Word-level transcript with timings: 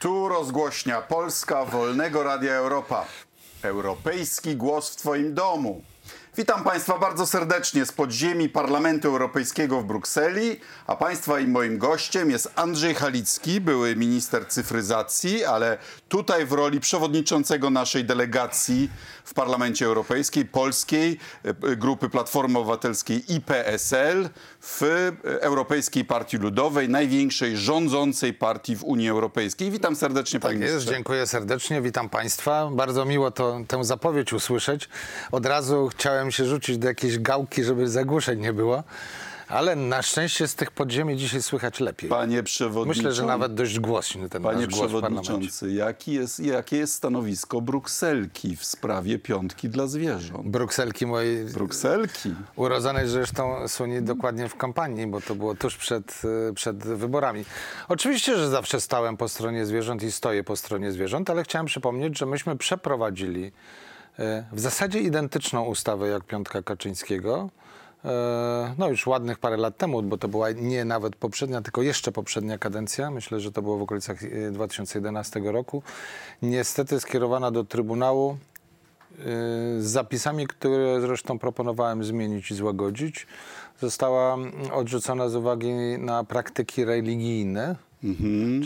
Tu 0.00 0.28
rozgłośnia 0.28 1.02
Polska 1.02 1.64
Wolnego 1.64 2.22
Radia 2.22 2.54
Europa. 2.54 3.06
Europejski 3.62 4.56
głos 4.56 4.90
w 4.90 4.96
Twoim 4.96 5.34
domu. 5.34 5.82
Witam 6.36 6.64
Państwa 6.64 6.98
bardzo 6.98 7.26
serdecznie 7.26 7.86
z 7.86 7.92
podziemi 7.92 8.48
Parlamentu 8.48 9.08
Europejskiego 9.08 9.80
w 9.80 9.84
Brukseli, 9.84 10.60
a 10.86 10.96
Państwa 10.96 11.40
i 11.40 11.46
moim 11.46 11.78
gościem 11.78 12.30
jest 12.30 12.52
Andrzej 12.56 12.94
Halicki, 12.94 13.60
były 13.60 13.96
minister 13.96 14.48
cyfryzacji, 14.48 15.44
ale 15.44 15.78
tutaj 16.08 16.46
w 16.46 16.52
roli 16.52 16.80
przewodniczącego 16.80 17.70
naszej 17.70 18.04
delegacji 18.04 18.90
w 19.24 19.34
Parlamencie 19.34 19.86
Europejskiej, 19.86 20.44
polskiej, 20.44 21.18
e, 21.44 21.76
grupy 21.76 22.08
Platformy 22.08 22.58
Obywatelskiej 22.58 23.34
i 23.34 23.40
PSL 23.40 24.28
w 24.60 24.82
Europejskiej 25.40 26.04
Partii 26.04 26.36
Ludowej, 26.36 26.88
największej 26.88 27.56
rządzącej 27.56 28.34
partii 28.34 28.76
w 28.76 28.84
Unii 28.84 29.08
Europejskiej. 29.08 29.70
Witam 29.70 29.96
serdecznie 29.96 30.40
Tak 30.40 30.50
Panie 30.50 30.60
jest, 30.60 30.72
ministrze. 30.72 30.94
dziękuję 30.94 31.26
serdecznie, 31.26 31.82
witam 31.82 32.08
Państwa. 32.08 32.68
Bardzo 32.72 33.04
miło 33.04 33.30
to, 33.30 33.60
tę 33.68 33.84
zapowiedź 33.84 34.32
usłyszeć. 34.32 34.88
Od 35.32 35.46
razu 35.46 35.88
chciałem 35.88 36.19
się 36.28 36.44
rzucić 36.44 36.78
do 36.78 36.88
jakiejś 36.88 37.18
gałki, 37.18 37.64
żeby 37.64 37.88
zagłuszeń 37.88 38.40
nie 38.40 38.52
było, 38.52 38.84
ale 39.48 39.76
na 39.76 40.02
szczęście 40.02 40.48
z 40.48 40.54
tych 40.54 40.70
podziemi 40.70 41.16
dzisiaj 41.16 41.42
słychać 41.42 41.80
lepiej. 41.80 42.10
Panie 42.10 42.42
przewodniczący. 42.42 42.98
Myślę, 42.98 43.12
że 43.12 43.26
nawet 43.26 43.54
dość 43.54 43.80
głośny 43.80 44.28
ten 44.28 44.42
Panie 44.42 44.66
głos 44.66 44.80
przewodniczący, 44.80 45.72
jaki 45.72 46.12
jest, 46.12 46.40
jakie 46.40 46.76
jest 46.76 46.94
stanowisko 46.94 47.60
Brukselki 47.60 48.56
w 48.56 48.64
sprawie 48.64 49.18
piątki 49.18 49.68
dla 49.68 49.86
zwierząt? 49.86 50.48
Brukselki 50.48 51.06
mojej 51.06 51.44
Brukselki. 51.44 52.34
urodzonej 52.56 53.08
zresztą 53.08 53.68
Suni 53.68 54.02
dokładnie 54.02 54.48
w 54.48 54.56
kampanii, 54.56 55.06
bo 55.06 55.20
to 55.20 55.34
było 55.34 55.54
tuż 55.54 55.76
przed, 55.76 56.22
y, 56.50 56.54
przed 56.54 56.76
wyborami. 56.76 57.44
Oczywiście, 57.88 58.36
że 58.36 58.48
zawsze 58.48 58.80
stałem 58.80 59.16
po 59.16 59.28
stronie 59.28 59.66
zwierząt 59.66 60.02
i 60.02 60.12
stoję 60.12 60.44
po 60.44 60.56
stronie 60.56 60.92
zwierząt, 60.92 61.30
ale 61.30 61.44
chciałem 61.44 61.66
przypomnieć, 61.66 62.18
że 62.18 62.26
myśmy 62.26 62.56
przeprowadzili 62.56 63.52
w 64.52 64.60
zasadzie 64.60 65.00
identyczną 65.00 65.64
ustawę 65.64 66.08
jak 66.08 66.24
Piątka 66.24 66.62
Kaczyńskiego. 66.62 67.50
y, 68.04 68.08
No 68.78 68.88
już 68.88 69.06
ładnych 69.06 69.38
parę 69.38 69.56
lat 69.56 69.76
temu, 69.76 70.02
bo 70.02 70.18
to 70.18 70.28
była 70.28 70.50
nie 70.50 70.84
nawet 70.84 71.16
poprzednia, 71.16 71.62
tylko 71.62 71.82
jeszcze 71.82 72.12
poprzednia 72.12 72.58
kadencja. 72.58 73.10
Myślę, 73.10 73.40
że 73.40 73.52
to 73.52 73.62
było 73.62 73.78
w 73.78 73.82
okolicach 73.82 74.22
y, 74.22 74.50
2011 74.52 75.40
roku. 75.44 75.82
Niestety 76.42 77.00
skierowana 77.00 77.50
do 77.50 77.64
Trybunału 77.64 78.36
z 79.78 79.84
zapisami, 79.84 80.46
które 80.46 81.00
zresztą 81.00 81.38
proponowałem 81.38 82.04
zmienić 82.04 82.50
i 82.50 82.54
złagodzić, 82.54 83.26
została 83.80 84.34
mm, 84.34 84.52
odrzucona 84.72 85.28
z 85.28 85.36
uwagi 85.36 85.72
na 85.98 86.24
praktyki 86.24 86.84
religijne, 86.84 87.76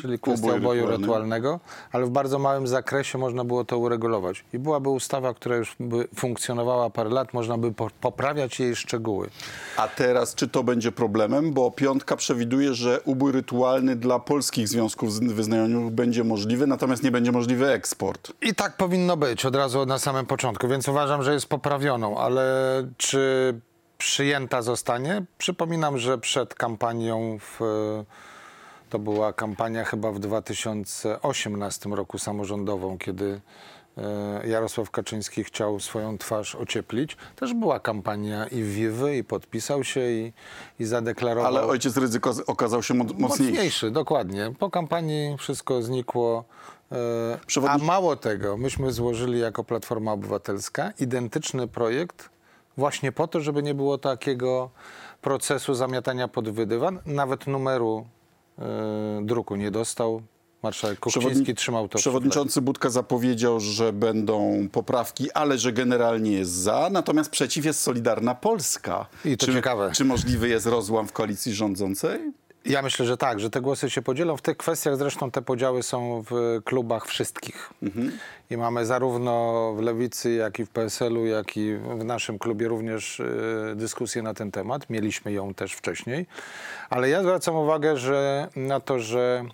czyli 0.03 0.19
kwestia 0.19 0.55
oboju 0.55 0.81
rytualny. 0.81 0.97
rytualnego, 0.97 1.61
ale 1.93 2.07
w 2.07 2.11
bardzo 2.11 2.39
małym 2.39 2.67
zakresie 2.67 3.19
można 3.19 3.45
było 3.45 3.65
to 3.65 3.79
uregulować. 3.79 4.45
I 4.53 4.59
byłaby 4.59 4.89
ustawa, 4.89 5.35
która 5.35 5.57
już 5.57 5.77
by 5.81 6.09
funkcjonowała 6.17 6.91
parę 6.91 7.11
lat, 7.11 7.35
można 7.35 7.59
by 7.59 7.73
po- 7.73 7.91
poprawiać 8.01 8.61
jej 8.61 8.77
szczegóły. 8.77 9.29
A 9.77 9.89
teraz 9.89 10.35
czy 10.35 10.49
to 10.49 10.63
będzie 10.65 10.93
problemem? 10.93 11.53
Bo 11.53 11.71
piątka 11.71 12.17
przewiduje, 12.17 12.75
że 12.75 13.01
ubój 13.05 13.33
rytualny 13.33 13.97
dla 13.97 14.19
polskich 14.19 14.69
związków 14.69 15.13
z- 15.13 15.33
wyznaniowych 15.33 15.91
będzie 15.95 16.25
możliwy, 16.25 16.67
natomiast 16.67 17.03
nie 17.03 17.11
będzie 17.11 17.33
możliwy 17.33 17.69
eksport. 17.73 18.33
I 18.43 18.55
tak 18.55 18.77
powinno 18.77 19.17
być 19.17 19.45
od 19.47 19.57
razu 19.57 19.87
na 19.87 19.99
samym 19.99 20.27
początku, 20.27 20.69
więc 20.69 20.89
uważam, 20.89 21.23
że 21.23 21.33
jest 21.35 21.47
poprawioną, 21.47 22.19
ale 22.19 22.45
czy 22.97 23.55
przyjęta 23.99 24.63
zostanie? 24.63 25.23
Przypominam, 25.39 25.99
że 25.99 26.19
przed 26.19 26.55
kampanią 26.55 27.39
w, 27.41 27.61
to 28.91 28.99
była 28.99 29.33
kampania 29.33 29.85
chyba 29.85 30.13
w 30.13 30.19
2018 30.19 31.91
roku 31.91 32.19
samorządową, 32.19 32.99
kiedy 32.99 33.41
e, 33.99 34.49
Jarosław 34.49 34.91
Kaczyński 34.91 35.45
chciał 35.45 35.81
swoją 35.81 36.19
twarz 36.19 36.55
ocieplić. 36.55 37.17
Też 37.37 37.55
była 37.55 37.81
kampania 37.81 38.47
i 38.47 38.63
Wiwy 38.63 39.17
i 39.17 39.25
podpisał 39.25 39.85
się 39.85 40.01
i, 40.01 40.33
i 40.81 40.85
zadeklarował. 40.85 41.47
Ale 41.57 41.67
ojciec 41.67 41.97
ryzyko 41.97 42.35
okazał 42.47 42.83
się 42.83 42.95
mo- 42.95 43.05
mocniejszy. 43.05 43.53
Mocniejszy, 43.53 43.91
dokładnie. 43.91 44.53
Po 44.59 44.71
kampanii 44.71 45.37
wszystko 45.39 45.83
znikło. 45.83 46.45
e, 47.57 47.69
A 47.69 47.79
mało 47.79 48.17
tego, 48.17 48.57
myśmy 48.57 48.93
złożyli 48.93 49.39
jako 49.41 49.65
Platforma 49.65 50.13
Obywatelska 50.13 50.93
identyczny 51.01 51.69
projekt 51.69 52.31
właśnie 52.77 53.13
po 53.13 53.27
to, 53.29 53.41
żeby 53.41 53.63
nie 53.63 53.75
było 53.75 53.99
takiego 53.99 54.71
procesu 55.23 55.75
zamiatania 55.75 56.29
pod 56.29 56.49
wydywan. 56.49 56.99
Nawet 57.07 57.47
numeru 57.47 58.07
druku 59.23 59.57
nie 59.57 59.71
dostał. 59.71 60.23
Marszałek 60.63 61.01
Kuchciński 61.01 61.55
trzymał 61.55 61.89
to 61.89 61.99
Przewodniczący 61.99 62.61
Budka 62.63 62.91
zapowiedział, 62.91 63.61
że 63.61 63.93
będą 63.93 64.69
poprawki, 64.73 65.33
ale 65.33 65.59
że 65.59 65.73
generalnie 65.73 66.33
jest 66.33 66.53
za, 66.53 66.89
natomiast 66.93 67.31
przeciw 67.31 67.65
jest 67.65 67.81
Solidarna 67.81 68.35
Polska. 68.35 69.07
I 69.25 69.37
to 69.37 69.47
czy, 69.47 69.53
ciekawe. 69.53 69.91
Czy 69.95 70.05
możliwy 70.05 70.49
jest 70.49 70.67
rozłam 70.67 71.09
w 71.09 71.13
koalicji 71.13 71.55
rządzącej? 71.55 72.33
Ja 72.65 72.83
myślę, 72.83 73.07
że 73.07 73.17
tak, 73.17 73.41
że 73.41 73.51
te 73.51 73.61
głosy 73.61 73.91
się 73.91 74.03
podzielą. 74.03 74.37
W 74.37 74.43
tych 74.43 74.57
kwestiach 74.57 74.97
zresztą 74.97 75.31
te 75.31 75.43
podziały 75.43 75.83
są 75.83 76.25
w 76.31 76.61
klubach 76.65 77.07
wszystkich. 77.07 77.71
I 78.51 78.57
mamy 78.57 78.87
zarówno 78.87 79.73
w 79.77 79.81
Lewicy, 79.81 80.33
jak 80.33 80.59
i 80.59 80.67
w 80.67 80.71
PSL-u, 80.71 81.27
jak 81.27 81.57
i 81.57 81.75
w 81.75 82.05
naszym 82.05 82.39
klubie 82.39 82.69
również 82.69 83.21
y, 83.21 83.73
dyskusję 83.77 84.23
na 84.23 84.35
ten 84.35 84.51
temat. 84.51 84.91
Mieliśmy 84.91 85.33
ją 85.33 85.55
też 85.55 85.73
wcześniej. 85.73 86.27
Ale 86.91 87.09
ja 87.09 87.23
zwracam 87.23 87.57
uwagę 87.57 87.97
że, 87.97 88.49
na 88.57 88.81
to, 88.81 88.99
że 88.99 89.45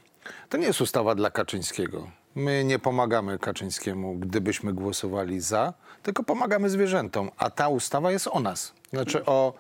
to 0.49 0.57
nie 0.57 0.67
jest 0.67 0.81
ustawa 0.81 1.15
dla 1.15 1.31
Kaczyńskiego. 1.31 2.11
My 2.35 2.65
nie 2.65 2.79
pomagamy 2.79 3.39
Kaczyńskiemu, 3.39 4.15
gdybyśmy 4.15 4.73
głosowali 4.73 5.41
za, 5.41 5.73
tylko 6.03 6.23
pomagamy 6.23 6.71
zwierzętom. 6.71 7.31
A 7.39 7.51
ta 7.51 7.69
ustawa 7.69 8.13
jest 8.13 8.29
o 8.33 8.41
nas. 8.41 8.73
Znaczy 8.93 9.25
o 9.27 9.53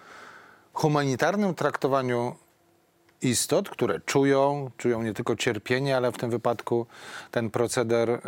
humanitarnym 0.73 1.55
traktowaniu 1.55 2.35
istot, 3.23 3.69
które 3.69 4.01
czują, 4.01 4.71
czują 4.77 5.03
nie 5.03 5.15
tylko 5.15 5.37
cierpienie, 5.37 5.97
ale 5.97 6.13
w 6.13 6.19
tym 6.19 6.31
wypadku 6.31 6.87
ten 7.31 7.51
proceder 7.51 8.11
y, 8.11 8.21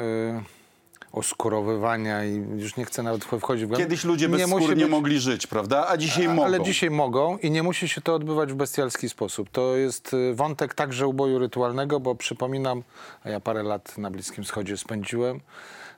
oskurowywania 1.12 2.24
i 2.24 2.34
już 2.56 2.76
nie 2.76 2.84
chcę 2.84 3.02
nawet 3.02 3.24
wchodzić 3.24 3.64
w 3.64 3.68
głęb. 3.68 3.82
Kiedyś 3.82 4.04
ludzie 4.04 4.28
bez 4.28 4.40
nie 4.40 4.46
skór 4.46 4.60
nie 4.76 4.84
być- 4.84 4.90
mogli 4.90 5.18
żyć, 5.20 5.46
prawda? 5.46 5.86
A 5.88 5.96
dzisiaj 5.96 6.28
mogą. 6.28 6.44
Ale 6.44 6.62
dzisiaj 6.62 6.90
mogą 6.90 7.38
i 7.38 7.50
nie 7.50 7.62
musi 7.62 7.88
się 7.88 8.00
to 8.00 8.14
odbywać 8.14 8.52
w 8.52 8.56
bestialski 8.56 9.08
sposób. 9.08 9.50
To 9.50 9.76
jest 9.76 10.14
y, 10.14 10.34
wątek 10.34 10.74
także 10.74 11.06
uboju 11.06 11.38
rytualnego, 11.38 12.00
bo 12.00 12.14
przypominam, 12.14 12.82
a 13.24 13.30
ja 13.30 13.40
parę 13.40 13.62
lat 13.62 13.98
na 13.98 14.10
Bliskim 14.10 14.44
Wschodzie 14.44 14.76
spędziłem, 14.76 15.40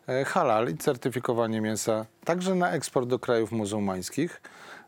e, 0.09 0.25
halal 0.25 0.69
i 0.69 0.77
certyfikowanie 0.77 1.60
mięsa 1.60 2.06
także 2.25 2.54
na 2.54 2.71
eksport 2.71 3.09
do 3.09 3.19
krajów 3.19 3.53
muzułmańskich 3.53 4.43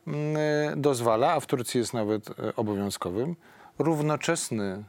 mm, 0.06 0.36
e, 0.36 0.76
dozwala, 0.76 1.32
a 1.32 1.40
w 1.40 1.46
Turcji 1.46 1.78
jest 1.80 1.94
nawet 1.94 2.28
obowiązkowym, 2.56 3.36
równoczesny 3.78 4.84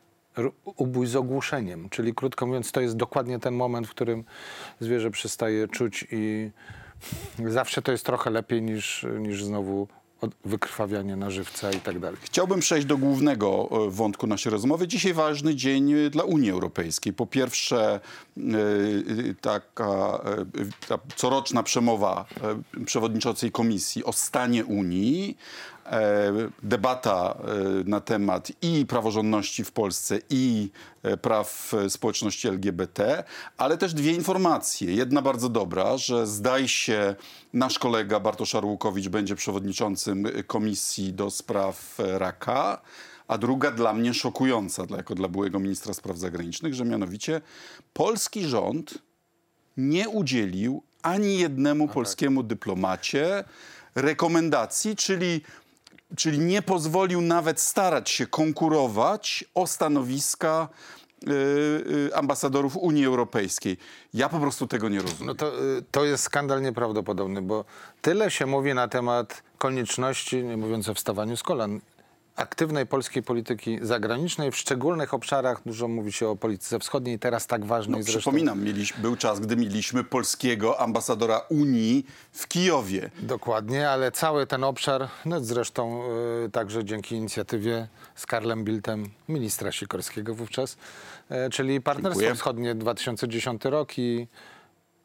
ubój 0.64 1.08
z 1.08 1.16
ogłuszeniem. 1.16 1.90
Czyli 1.90 2.14
krótko 2.14 2.46
mówiąc, 2.46 2.72
to 2.72 2.82
jest 2.82 2.96
dokładnie 2.96 3.40
ten 3.40 3.54
moment, 3.54 3.88
w 3.88 3.90
którym 3.90 4.24
zwierzę 4.80 5.12
przestaje 5.12 5.68
czuć 5.68 6.08
i 6.12 6.52
zawsze 7.48 7.82
to 7.82 7.92
jest 7.92 8.06
trochę 8.06 8.30
lepiej 8.30 8.62
niż, 8.62 9.06
niż 9.20 9.44
znowu 9.44 9.88
wykrwawianie 10.46 11.16
na 11.16 11.30
żywca 11.30 11.72
i 11.72 11.80
tak 11.80 12.00
dalej. 12.00 12.20
Chciałbym 12.24 12.60
przejść 12.60 12.88
do 12.88 12.98
głównego 12.98 13.70
e, 13.72 13.90
wątku 13.90 14.28
naszej 14.28 14.52
rozmowy. 14.52 14.88
Dzisiaj 14.88 15.14
ważny 15.14 15.56
dzień 15.56 15.94
e, 15.94 16.10
dla 16.10 16.24
Unii 16.24 16.52
Europejskiej. 16.52 17.14
Po 17.14 17.26
pierwsze, 17.26 18.00
e, 18.38 18.42
taka 19.42 20.20
ta 20.88 21.00
coroczna 21.16 21.64
przemowa 21.64 22.26
przewodniczącej 22.86 23.52
komisji 23.52 24.04
o 24.04 24.14
stanie 24.14 24.66
Unii. 24.66 25.38
E, 25.92 26.32
Debata 26.64 27.38
e, 27.38 27.90
na 27.90 28.02
temat 28.02 28.52
i 28.62 28.86
praworządności 28.86 29.64
w 29.64 29.72
Polsce, 29.72 30.20
i 30.30 30.70
e, 31.04 31.18
praw 31.18 31.74
społeczności 31.90 32.48
LGBT, 32.48 33.24
ale 33.58 33.78
też 33.78 33.94
dwie 33.94 34.12
informacje. 34.12 34.94
Jedna 34.94 35.22
bardzo 35.22 35.50
dobra, 35.50 35.98
że 35.98 36.28
zdaje 36.28 36.68
się 36.68 37.16
nasz 37.54 37.80
kolega 37.80 38.20
Bartosz 38.20 38.56
Arłukowicz 38.56 39.08
będzie 39.08 39.36
przewodniczącym 39.36 40.28
komisji 40.48 41.14
do 41.14 41.32
spraw 41.32 41.98
raka, 41.98 42.82
a 43.28 43.38
druga 43.38 43.72
dla 43.72 43.94
mnie 43.94 44.14
szokująca, 44.14 44.86
dla, 44.86 44.98
jako 44.98 45.16
dla 45.16 45.28
byłego 45.28 45.60
ministra 45.60 45.94
spraw 45.94 46.18
zagranicznych, 46.18 46.74
że 46.74 46.86
mianowicie 46.86 47.42
polski 47.94 48.46
rząd 48.46 48.98
nie 49.78 50.10
udzielił 50.10 50.84
ani 51.02 51.40
jednemu 51.40 51.88
polskiemu 51.88 52.44
dyplomacie 52.44 53.44
rekomendacji, 53.96 54.96
czyli, 54.96 55.42
czyli 56.16 56.40
nie 56.40 56.62
pozwolił 56.62 57.22
nawet 57.22 57.62
starać 57.62 58.10
się 58.10 58.28
konkurować 58.28 59.46
o 59.56 59.68
stanowiska 59.68 60.70
y, 61.24 61.32
y, 61.32 62.16
ambasadorów 62.16 62.78
Unii 62.78 63.06
Europejskiej. 63.06 63.78
Ja 64.14 64.30
po 64.30 64.40
prostu 64.40 64.68
tego 64.68 64.90
nie 64.90 65.02
rozumiem. 65.02 65.26
No 65.26 65.36
to, 65.36 65.64
y, 65.78 65.84
to 65.92 66.06
jest 66.06 66.24
skandal 66.24 66.62
nieprawdopodobny, 66.62 67.42
bo 67.42 67.66
tyle 68.02 68.32
się 68.32 68.46
mówi 68.46 68.74
na 68.74 68.88
temat 68.88 69.44
konieczności, 69.58 70.44
nie 70.44 70.58
mówiąc 70.58 70.90
o 70.90 70.94
wstawaniu 70.94 71.38
z 71.38 71.44
kolan, 71.44 71.80
aktywnej 72.38 72.86
polskiej 72.86 73.24
polityki 73.24 73.80
zagranicznej. 73.82 74.52
W 74.52 74.58
szczególnych 74.58 75.14
obszarach 75.14 75.62
dużo 75.66 75.88
mówi 75.88 76.12
się 76.12 76.28
o 76.28 76.36
polityce 76.36 76.80
wschodniej, 76.80 77.20
teraz 77.20 77.48
tak 77.48 77.66
ważnej 77.66 78.00
No, 78.00 78.04
zresztą. 78.04 78.20
przypominam, 78.20 78.64
mieliśmy, 78.64 79.02
był 79.02 79.16
czas, 79.16 79.40
gdy 79.40 79.56
mieliśmy 79.56 80.04
polskiego 80.04 80.80
ambasadora 80.80 81.38
Unii 81.50 82.06
w 82.32 82.48
Kijowie. 82.48 83.10
Dokładnie, 83.20 83.90
ale 83.90 84.12
cały 84.12 84.48
ten 84.48 84.64
obszar, 84.64 85.08
no 85.26 85.42
zresztą 85.42 86.02
y, 86.46 86.50
także 86.50 86.86
dzięki 86.86 87.16
inicjatywie 87.16 87.88
z 88.16 88.26
Karlem 88.26 88.64
Biltem, 88.64 89.10
ministra 89.30 89.72
Sikorskiego 89.72 90.36
wówczas, 90.36 90.78
y, 91.32 91.50
czyli 91.50 91.82
Partnerstwo 91.82 92.22
Dziękuję. 92.22 92.36
Wschodnie 92.36 92.76
2010 92.76 93.66
rok 93.66 93.98
i 93.98 94.28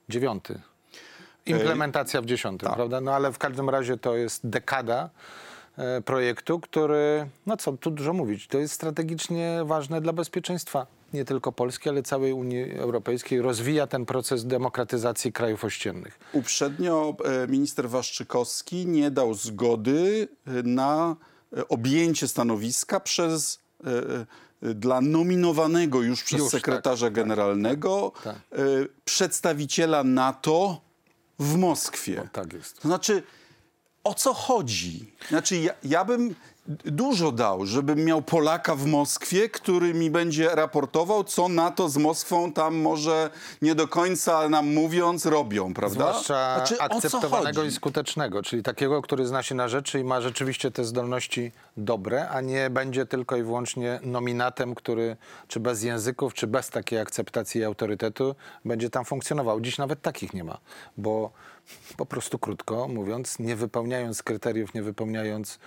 9. 0.08 0.44
Implementacja 1.46 2.22
w 2.22 2.26
10, 2.26 2.60
tak. 2.60 2.74
prawda? 2.74 3.00
No 3.00 3.14
ale 3.14 3.32
w 3.32 3.38
każdym 3.38 3.70
razie 3.70 3.96
to 3.96 4.16
jest 4.16 4.46
dekada 4.48 5.10
projektu, 6.04 6.60
który, 6.60 7.28
no 7.46 7.56
co 7.56 7.72
tu 7.72 7.90
dużo 7.90 8.12
mówić, 8.12 8.46
to 8.46 8.58
jest 8.58 8.74
strategicznie 8.74 9.60
ważne 9.64 10.00
dla 10.00 10.12
bezpieczeństwa 10.12 10.86
nie 11.12 11.24
tylko 11.24 11.52
Polski, 11.52 11.88
ale 11.88 12.02
całej 12.02 12.32
Unii 12.32 12.72
Europejskiej. 12.72 13.42
Rozwija 13.42 13.86
ten 13.86 14.06
proces 14.06 14.46
demokratyzacji 14.46 15.32
krajów 15.32 15.64
ościennych. 15.64 16.18
Uprzednio 16.32 17.16
e, 17.24 17.48
minister 17.48 17.90
Waszczykowski 17.90 18.86
nie 18.86 19.10
dał 19.10 19.34
zgody 19.34 20.28
e, 20.46 20.50
na 20.62 21.16
e, 21.56 21.68
objęcie 21.68 22.28
stanowiska 22.28 23.00
przez 23.00 23.58
e, 23.84 23.90
e, 24.70 24.74
dla 24.74 25.00
nominowanego 25.00 26.02
już 26.02 26.22
przez 26.22 26.40
Już, 26.40 26.50
sekretarza 26.50 27.10
generalnego 27.10 28.12
Tak. 28.24 28.36
e, 28.36 28.58
przedstawiciela 29.04 30.04
NATO 30.04 30.80
w 31.38 31.56
Moskwie. 31.56 32.28
Tak 32.32 32.52
jest. 32.52 32.80
To 32.80 32.88
znaczy, 32.88 33.22
o 34.04 34.14
co 34.14 34.34
chodzi? 34.34 35.12
Znaczy, 35.28 35.56
ja, 35.56 35.74
ja 35.84 36.04
bym 36.04 36.34
dużo 36.84 37.32
dał, 37.32 37.66
żebym 37.66 38.04
miał 38.04 38.22
Polaka 38.22 38.76
w 38.76 38.86
Moskwie, 38.86 39.48
który 39.48 39.94
mi 39.94 40.10
będzie 40.10 40.48
raportował, 40.48 41.24
co 41.24 41.48
NATO 41.48 41.88
z 41.88 41.96
Moskwą 41.96 42.52
tam 42.52 42.76
może 42.76 43.30
nie 43.62 43.74
do 43.74 43.88
końca 43.88 44.48
nam 44.48 44.74
mówiąc 44.74 45.26
robią, 45.26 45.74
prawda? 45.74 46.10
Zwłaszcza 46.10 46.56
Znaczy, 46.56 46.82
akceptowanego 46.82 47.64
i 47.64 47.70
skutecznego, 47.70 48.42
czyli 48.42 48.62
takiego, 48.62 49.02
który 49.02 49.26
zna 49.26 49.42
się 49.42 49.54
na 49.54 49.68
rzeczy 49.68 50.00
i 50.00 50.04
ma 50.04 50.20
rzeczywiście 50.20 50.70
te 50.70 50.84
zdolności 50.84 51.52
dobre, 51.76 52.28
a 52.28 52.40
nie 52.40 52.70
będzie 52.70 53.06
tylko 53.06 53.36
i 53.36 53.42
wyłącznie 53.42 54.00
nominatem, 54.02 54.74
który 54.74 55.16
czy 55.48 55.60
bez 55.60 55.82
języków, 55.82 56.34
czy 56.34 56.46
bez 56.46 56.70
takiej 56.70 56.98
akceptacji 56.98 57.60
i 57.60 57.64
autorytetu 57.64 58.34
będzie 58.64 58.90
tam 58.90 59.04
funkcjonował. 59.04 59.60
Dziś 59.60 59.78
nawet 59.78 60.02
takich 60.02 60.34
nie 60.34 60.44
ma, 60.44 60.58
bo 60.96 61.30
po 61.96 62.06
prostu 62.06 62.38
krótko 62.38 62.88
mówiąc, 62.88 63.38
nie 63.38 63.56
wypełniając 63.56 64.22
kryteriów, 64.22 64.74
nie 64.74 64.82
wypełniając, 64.82 65.58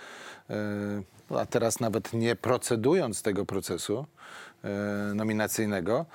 e, 0.50 1.36
a 1.38 1.46
teraz 1.46 1.80
nawet 1.80 2.12
nie 2.12 2.36
procedując 2.36 3.22
tego 3.22 3.46
procesu 3.46 4.06
e, 4.64 4.68
nominacyjnego, 5.14 6.06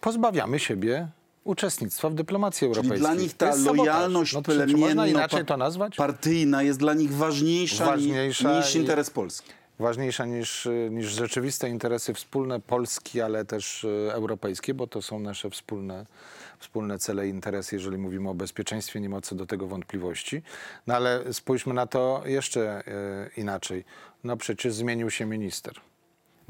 pozbawiamy 0.00 0.58
siebie 0.58 1.08
uczestnictwa 1.44 2.10
w 2.10 2.14
dyplomacji 2.14 2.58
Czyli 2.58 2.68
europejskiej. 2.68 2.98
dla 3.00 3.14
nich 3.14 3.36
ta 3.36 3.54
lojalność 3.56 4.32
no, 4.34 4.42
plemienno 4.42 5.06
inaczej 5.06 5.44
to 5.44 5.56
nazwać? 5.56 5.96
partyjna 5.96 6.62
jest 6.62 6.78
dla 6.78 6.94
nich 6.94 7.14
ważniejsza, 7.14 7.84
Ważniejsza 7.84 8.58
niż 8.58 8.74
interes 8.74 9.10
Polski. 9.10 9.52
Ważniejsza 9.78 10.26
niż, 10.26 10.66
y, 10.66 10.88
niż 10.90 11.06
rzeczywiste 11.06 11.68
interesy 11.68 12.14
wspólne 12.14 12.60
Polski, 12.60 13.20
ale 13.20 13.44
też 13.44 13.84
y, 13.84 14.08
europejskie, 14.12 14.74
bo 14.74 14.86
to 14.86 15.02
są 15.02 15.20
nasze 15.20 15.50
wspólne, 15.50 16.06
wspólne 16.58 16.98
cele 16.98 17.26
i 17.26 17.30
interesy, 17.30 17.76
jeżeli 17.76 17.98
mówimy 17.98 18.28
o 18.28 18.34
bezpieczeństwie, 18.34 19.00
nie 19.00 19.08
ma 19.08 19.20
co 19.20 19.34
do 19.34 19.46
tego 19.46 19.66
wątpliwości. 19.66 20.42
No 20.86 20.94
ale 20.94 21.32
spójrzmy 21.32 21.74
na 21.74 21.86
to 21.86 22.22
jeszcze 22.24 22.82
y, 23.36 23.40
inaczej. 23.40 23.84
No 24.24 24.36
przecież 24.36 24.74
zmienił 24.74 25.10
się 25.10 25.26
minister. 25.26 25.91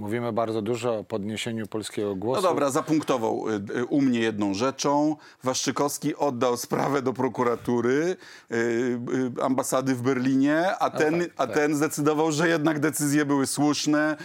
Mówimy 0.02 0.32
bardzo 0.32 0.62
dużo 0.62 0.98
o 0.98 1.04
podniesieniu 1.04 1.66
polskiego 1.66 2.16
głosu. 2.16 2.42
No 2.42 2.48
dobra, 2.48 2.70
zapunktował 2.70 3.48
y, 3.48 3.78
y, 3.78 3.84
u 3.84 4.00
mnie 4.00 4.20
jedną 4.20 4.54
rzeczą. 4.54 5.16
Waszczykowski 5.44 6.16
oddał 6.16 6.56
sprawę 6.56 7.02
do 7.02 7.12
prokuratury 7.12 8.16
y, 8.52 8.98
ambasady 9.42 9.94
w 9.94 10.02
Berlinie, 10.02 10.76
a 10.78 10.90
ten, 10.90 11.20
tak, 11.20 11.30
a 11.36 11.46
tak. 11.46 11.56
ten 11.56 11.76
zdecydował, 11.76 12.32
że 12.32 12.48
jednak 12.48 12.80
decyzje 12.80 13.24
były 13.24 13.46
słuszne, 13.46 14.16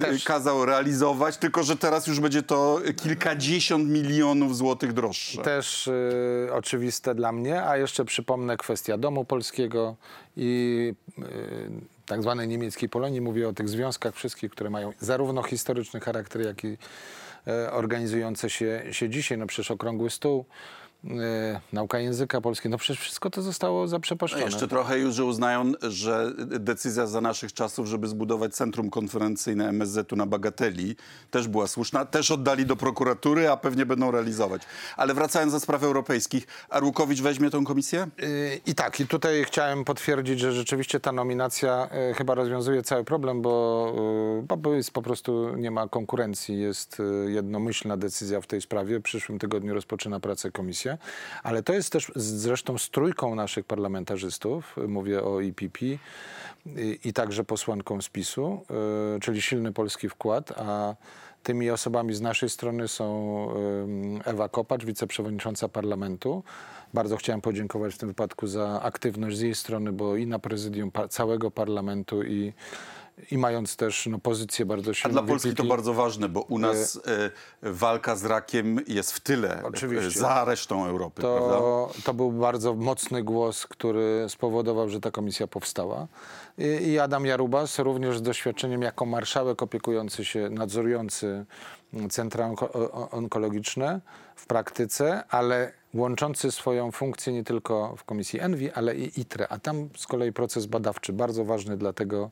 Też. 0.00 0.24
kazał 0.24 0.66
realizować, 0.66 1.36
tylko 1.36 1.62
że 1.62 1.76
teraz 1.76 2.06
już 2.06 2.20
będzie 2.20 2.42
to 2.42 2.80
kilkadziesiąt 2.96 3.88
milionów 3.88 4.56
złotych 4.56 4.92
droższe. 4.92 5.42
Też 5.42 5.86
y, 5.86 6.48
oczywiste 6.52 7.14
dla 7.14 7.32
mnie, 7.32 7.62
a 7.62 7.76
jeszcze 7.76 8.04
przypomnę 8.04 8.56
kwestia 8.56 8.98
domu 8.98 9.24
polskiego 9.24 9.96
i 10.36 10.94
y, 11.18 11.22
tak 12.06 12.22
zwanej 12.22 12.48
niemieckiej 12.48 12.88
Polonii. 12.88 13.20
Mówię 13.20 13.48
o 13.48 13.52
tych 13.52 13.68
związkach 13.68 14.14
wszystkich, 14.14 14.50
które 14.50 14.70
mają 14.70 14.92
zarówno 15.00 15.42
historyczny 15.42 16.00
charakter, 16.00 16.42
jak 16.42 16.64
i 16.64 16.76
e, 17.46 17.72
organizujące 17.72 18.50
się, 18.50 18.82
się 18.90 19.08
dzisiaj. 19.08 19.38
No 19.38 19.46
przecież 19.46 19.70
Okrągły 19.70 20.10
Stół, 20.10 20.44
y, 21.04 21.08
nauka 21.72 21.98
języka 21.98 22.40
polskiego, 22.40 22.70
no 22.70 22.78
przecież 22.78 23.00
wszystko 23.02 23.30
to 23.30 23.42
zostało 23.42 23.80
No 23.80 23.88
zaprzepaszczone. 23.88 24.44
jeszcze 24.44 24.68
trochę 24.68 24.98
już, 24.98 25.14
że 25.14 25.24
uznają, 25.24 25.72
że 25.82 26.32
decyzja 26.60 27.06
za 27.06 27.20
naszych 27.20 27.52
czasów, 27.52 27.86
żeby 27.86 28.08
zbudować 28.08 28.54
centrum 28.54 28.90
konferencyjne 28.90 29.68
MSZ-u 29.68 30.16
na 30.16 30.26
Bagateli, 30.26 30.96
też 31.30 31.48
była 31.48 31.66
słuszna. 31.66 32.04
Też 32.04 32.30
oddali 32.30 32.66
do 32.66 32.76
prokuratury, 32.76 33.50
a 33.50 33.56
pewnie 33.56 33.86
będą 33.86 34.10
realizować. 34.10 34.62
Ale 34.96 35.14
wracając 35.14 35.52
do 35.52 35.60
spraw 35.60 35.82
europejskich, 35.82 36.46
Arłukowicz 36.68 37.20
weźmie 37.20 37.50
tą 37.50 37.64
komisję? 37.64 38.06
Y, 38.22 38.60
I 38.66 38.74
tak, 38.74 39.00
i 39.00 39.06
tutaj 39.06 39.44
chciałem 39.44 39.84
potwierdzić, 39.84 40.40
że 40.40 40.52
rzeczywiście 40.52 41.00
ta 41.00 41.12
nominacja 41.12 41.88
y, 42.10 42.14
chyba 42.14 42.34
rozwiązuje 42.34 42.82
cały 42.82 43.04
problem, 43.04 43.42
bo, 43.42 44.44
bo 44.58 44.74
jest 44.74 44.90
po 44.90 45.02
prostu 45.02 45.56
nie 45.56 45.70
ma 45.70 45.88
konkurencji, 45.88 46.60
jest 46.60 47.02
jednomyślna 47.28 47.96
decyzja 47.96 48.40
w 48.40 48.46
tej 48.46 48.60
sprawie. 48.60 48.98
W 48.98 49.02
przyszłym 49.02 49.38
tygodniu 49.38 49.74
rozpoczyna 49.74 50.20
pracę 50.20 50.50
komisja, 50.50 50.91
ale 51.42 51.62
to 51.62 51.72
jest 51.72 51.92
też 51.92 52.12
zresztą 52.16 52.78
z 52.78 52.90
trójką 52.90 53.34
naszych 53.34 53.64
parlamentarzystów, 53.64 54.76
mówię 54.88 55.22
o 55.24 55.40
IPP 55.40 55.86
i, 55.86 55.98
i 57.04 57.12
także 57.12 57.44
posłanką 57.44 58.02
z 58.02 58.08
PiSu, 58.08 58.64
y, 59.16 59.20
czyli 59.20 59.42
silny 59.42 59.72
polski 59.72 60.08
wkład, 60.08 60.52
a 60.56 60.94
Tymi 61.42 61.70
osobami 61.70 62.14
z 62.14 62.20
naszej 62.20 62.48
strony 62.48 62.88
są 62.88 63.48
ym, 63.56 64.20
Ewa 64.24 64.48
Kopacz, 64.48 64.84
wiceprzewodnicząca 64.84 65.68
parlamentu. 65.68 66.42
Bardzo 66.94 67.16
chciałem 67.16 67.40
podziękować 67.40 67.94
w 67.94 67.98
tym 67.98 68.08
wypadku 68.08 68.46
za 68.46 68.82
aktywność 68.82 69.36
z 69.36 69.40
jej 69.40 69.54
strony, 69.54 69.92
bo 69.92 70.16
i 70.16 70.26
na 70.26 70.38
prezydium 70.38 70.90
całego 71.08 71.50
parlamentu 71.50 72.22
i, 72.22 72.52
i 73.30 73.38
mając 73.38 73.76
też 73.76 74.06
no, 74.06 74.18
pozycję 74.18 74.66
bardzo 74.66 74.90
A 74.90 74.94
silną 74.94 75.12
dla 75.12 75.22
w 75.22 75.26
Polski 75.26 75.54
to 75.54 75.64
bardzo 75.64 75.94
ważne, 75.94 76.28
bo 76.28 76.40
u 76.40 76.58
nas 76.58 77.00
e, 77.62 77.70
walka 77.70 78.16
z 78.16 78.24
rakiem 78.24 78.80
jest 78.88 79.12
w 79.12 79.20
tyle, 79.20 79.62
Oczywiście. 79.64 80.06
e, 80.06 80.10
za 80.10 80.44
resztą 80.44 80.86
Europy, 80.86 81.22
prawda? 81.22 81.48
to, 81.48 81.90
to 82.04 82.14
był 82.14 82.32
bardzo 82.32 82.74
mocny 82.74 83.22
głos, 83.22 83.66
który 83.66 84.26
spowodował, 84.28 84.88
że 84.88 85.00
ta 85.00 85.10
komisja 85.10 85.46
powstała. 85.46 86.06
I, 86.58 86.64
I 86.64 86.98
Adam 86.98 87.26
Jarubas, 87.26 87.78
również 87.78 88.18
z 88.18 88.22
doświadczeniem 88.22 88.82
jako 88.82 89.06
marszałek 89.06 89.62
opiekujący 89.62 90.24
się, 90.24 90.48
nadzorujący 90.50 91.44
centra 92.10 92.48
onko- 92.48 93.08
onkologiczne 93.10 94.00
w 94.36 94.46
praktyce, 94.46 95.24
ale 95.28 95.72
łączący 95.94 96.52
swoją 96.52 96.92
funkcję 96.92 97.32
nie 97.32 97.44
tylko 97.44 97.96
w 97.96 98.04
komisji 98.04 98.40
ENVI, 98.40 98.70
ale 98.70 98.96
i 98.96 99.20
ITRE, 99.20 99.48
a 99.48 99.58
tam 99.58 99.88
z 99.96 100.06
kolei 100.06 100.32
proces 100.32 100.66
badawczy, 100.66 101.12
bardzo 101.12 101.44
ważny 101.44 101.76
dla 101.76 101.92
tego, 101.92 102.30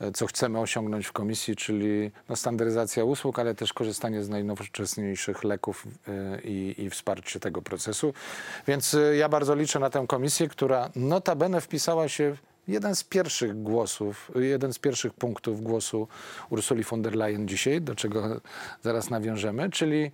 e, 0.00 0.12
co 0.12 0.26
chcemy 0.26 0.60
osiągnąć 0.60 1.06
w 1.06 1.12
komisji, 1.12 1.56
czyli 1.56 2.10
no, 2.28 2.36
standaryzacja 2.36 3.04
usług, 3.04 3.38
ale 3.38 3.54
też 3.54 3.72
korzystanie 3.72 4.22
z 4.24 4.28
najnowocześniejszych 4.28 5.44
leków 5.44 5.86
e, 6.08 6.40
i, 6.40 6.74
i 6.78 6.90
wsparcie 6.90 7.40
tego 7.40 7.62
procesu. 7.62 8.12
Więc 8.66 8.94
e, 8.94 9.16
ja 9.16 9.28
bardzo 9.28 9.54
liczę 9.54 9.78
na 9.78 9.90
tę 9.90 10.04
komisję, 10.08 10.48
która 10.48 10.90
notabene 10.96 11.60
wpisała 11.60 12.08
się 12.08 12.36
jeden 12.68 12.96
z 12.96 13.04
pierwszych 13.04 13.62
głosów, 13.62 14.30
jeden 14.34 14.72
z 14.72 14.78
pierwszych 14.78 15.14
punktów 15.14 15.62
głosu 15.62 16.08
Ursuli 16.50 16.82
von 16.82 17.02
der 17.02 17.14
Leyen 17.14 17.48
dzisiaj, 17.48 17.80
do 17.80 17.94
czego 17.94 18.40
zaraz 18.82 19.10
nawiążemy, 19.10 19.70
czyli 19.70 20.10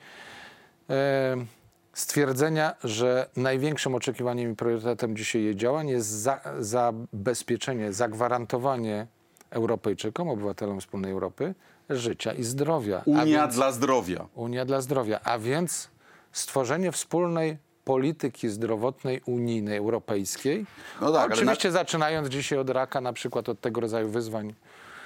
stwierdzenia, 1.96 2.74
że 2.84 3.28
największym 3.36 3.94
oczekiwaniem 3.94 4.52
i 4.52 4.56
priorytetem 4.56 5.16
dzisiaj 5.16 5.42
jej 5.42 5.56
działań 5.56 5.88
jest 5.88 6.08
za, 6.08 6.40
zabezpieczenie, 6.58 7.92
zagwarantowanie 7.92 9.06
Europejczykom, 9.50 10.28
obywatelom 10.28 10.80
wspólnej 10.80 11.12
Europy, 11.12 11.54
życia 11.90 12.32
i 12.32 12.44
zdrowia. 12.44 13.02
Unia 13.04 13.24
więc- 13.24 13.54
dla 13.54 13.72
zdrowia. 13.72 14.26
Unia 14.34 14.64
dla 14.64 14.80
zdrowia, 14.80 15.20
a 15.24 15.38
więc 15.38 15.90
stworzenie 16.32 16.92
wspólnej 16.92 17.58
polityki 17.84 18.48
zdrowotnej 18.48 19.20
unijnej, 19.26 19.78
europejskiej. 19.78 20.66
No 21.00 21.12
tak, 21.12 21.32
Oczywiście 21.32 21.72
zaczynając 21.72 22.28
dzisiaj 22.28 22.58
od 22.58 22.70
raka, 22.70 23.00
na 23.00 23.12
przykład 23.12 23.48
od 23.48 23.60
tego 23.60 23.80
rodzaju 23.80 24.08
wyzwań 24.08 24.54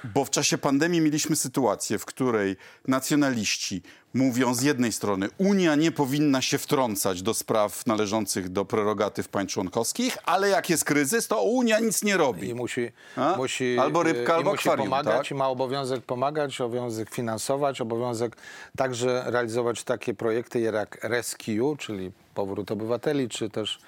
Bo 0.03 0.25
w 0.25 0.29
czasie 0.29 0.57
pandemii 0.57 1.01
mieliśmy 1.01 1.35
sytuację, 1.35 1.99
w 1.99 2.05
której 2.05 2.55
nacjonaliści 2.87 3.81
mówią 4.13 4.53
z 4.53 4.61
jednej 4.61 4.91
strony, 4.91 5.29
Unia 5.37 5.75
nie 5.75 5.91
powinna 5.91 6.41
się 6.41 6.57
wtrącać 6.57 7.21
do 7.21 7.33
spraw 7.33 7.87
należących 7.87 8.49
do 8.49 8.65
prerogatyw 8.65 9.29
państw 9.29 9.53
członkowskich, 9.53 10.17
ale 10.25 10.49
jak 10.49 10.69
jest 10.69 10.85
kryzys, 10.85 11.27
to 11.27 11.43
Unia 11.43 11.79
nic 11.79 12.03
nie 12.03 12.17
robi. 12.17 12.49
I 12.49 12.53
musi, 12.53 12.91
A? 13.15 13.35
musi, 13.37 13.79
Albo 13.79 14.03
rybka, 14.03 14.33
i 14.33 14.35
albo 14.35 14.51
musi 14.51 14.69
akwarium, 14.69 14.89
pomagać, 14.89 15.17
tak? 15.17 15.31
i 15.31 15.35
ma 15.35 15.47
obowiązek 15.49 16.01
pomagać, 16.01 16.61
obowiązek 16.61 17.09
finansować, 17.09 17.81
obowiązek 17.81 18.35
także 18.77 19.23
realizować 19.25 19.83
takie 19.83 20.13
projekty 20.13 20.59
jak 20.59 21.03
Rescue, 21.03 21.75
czyli 21.79 22.11
powrót 22.35 22.71
obywateli, 22.71 23.29
czy 23.29 23.49
też 23.49 23.79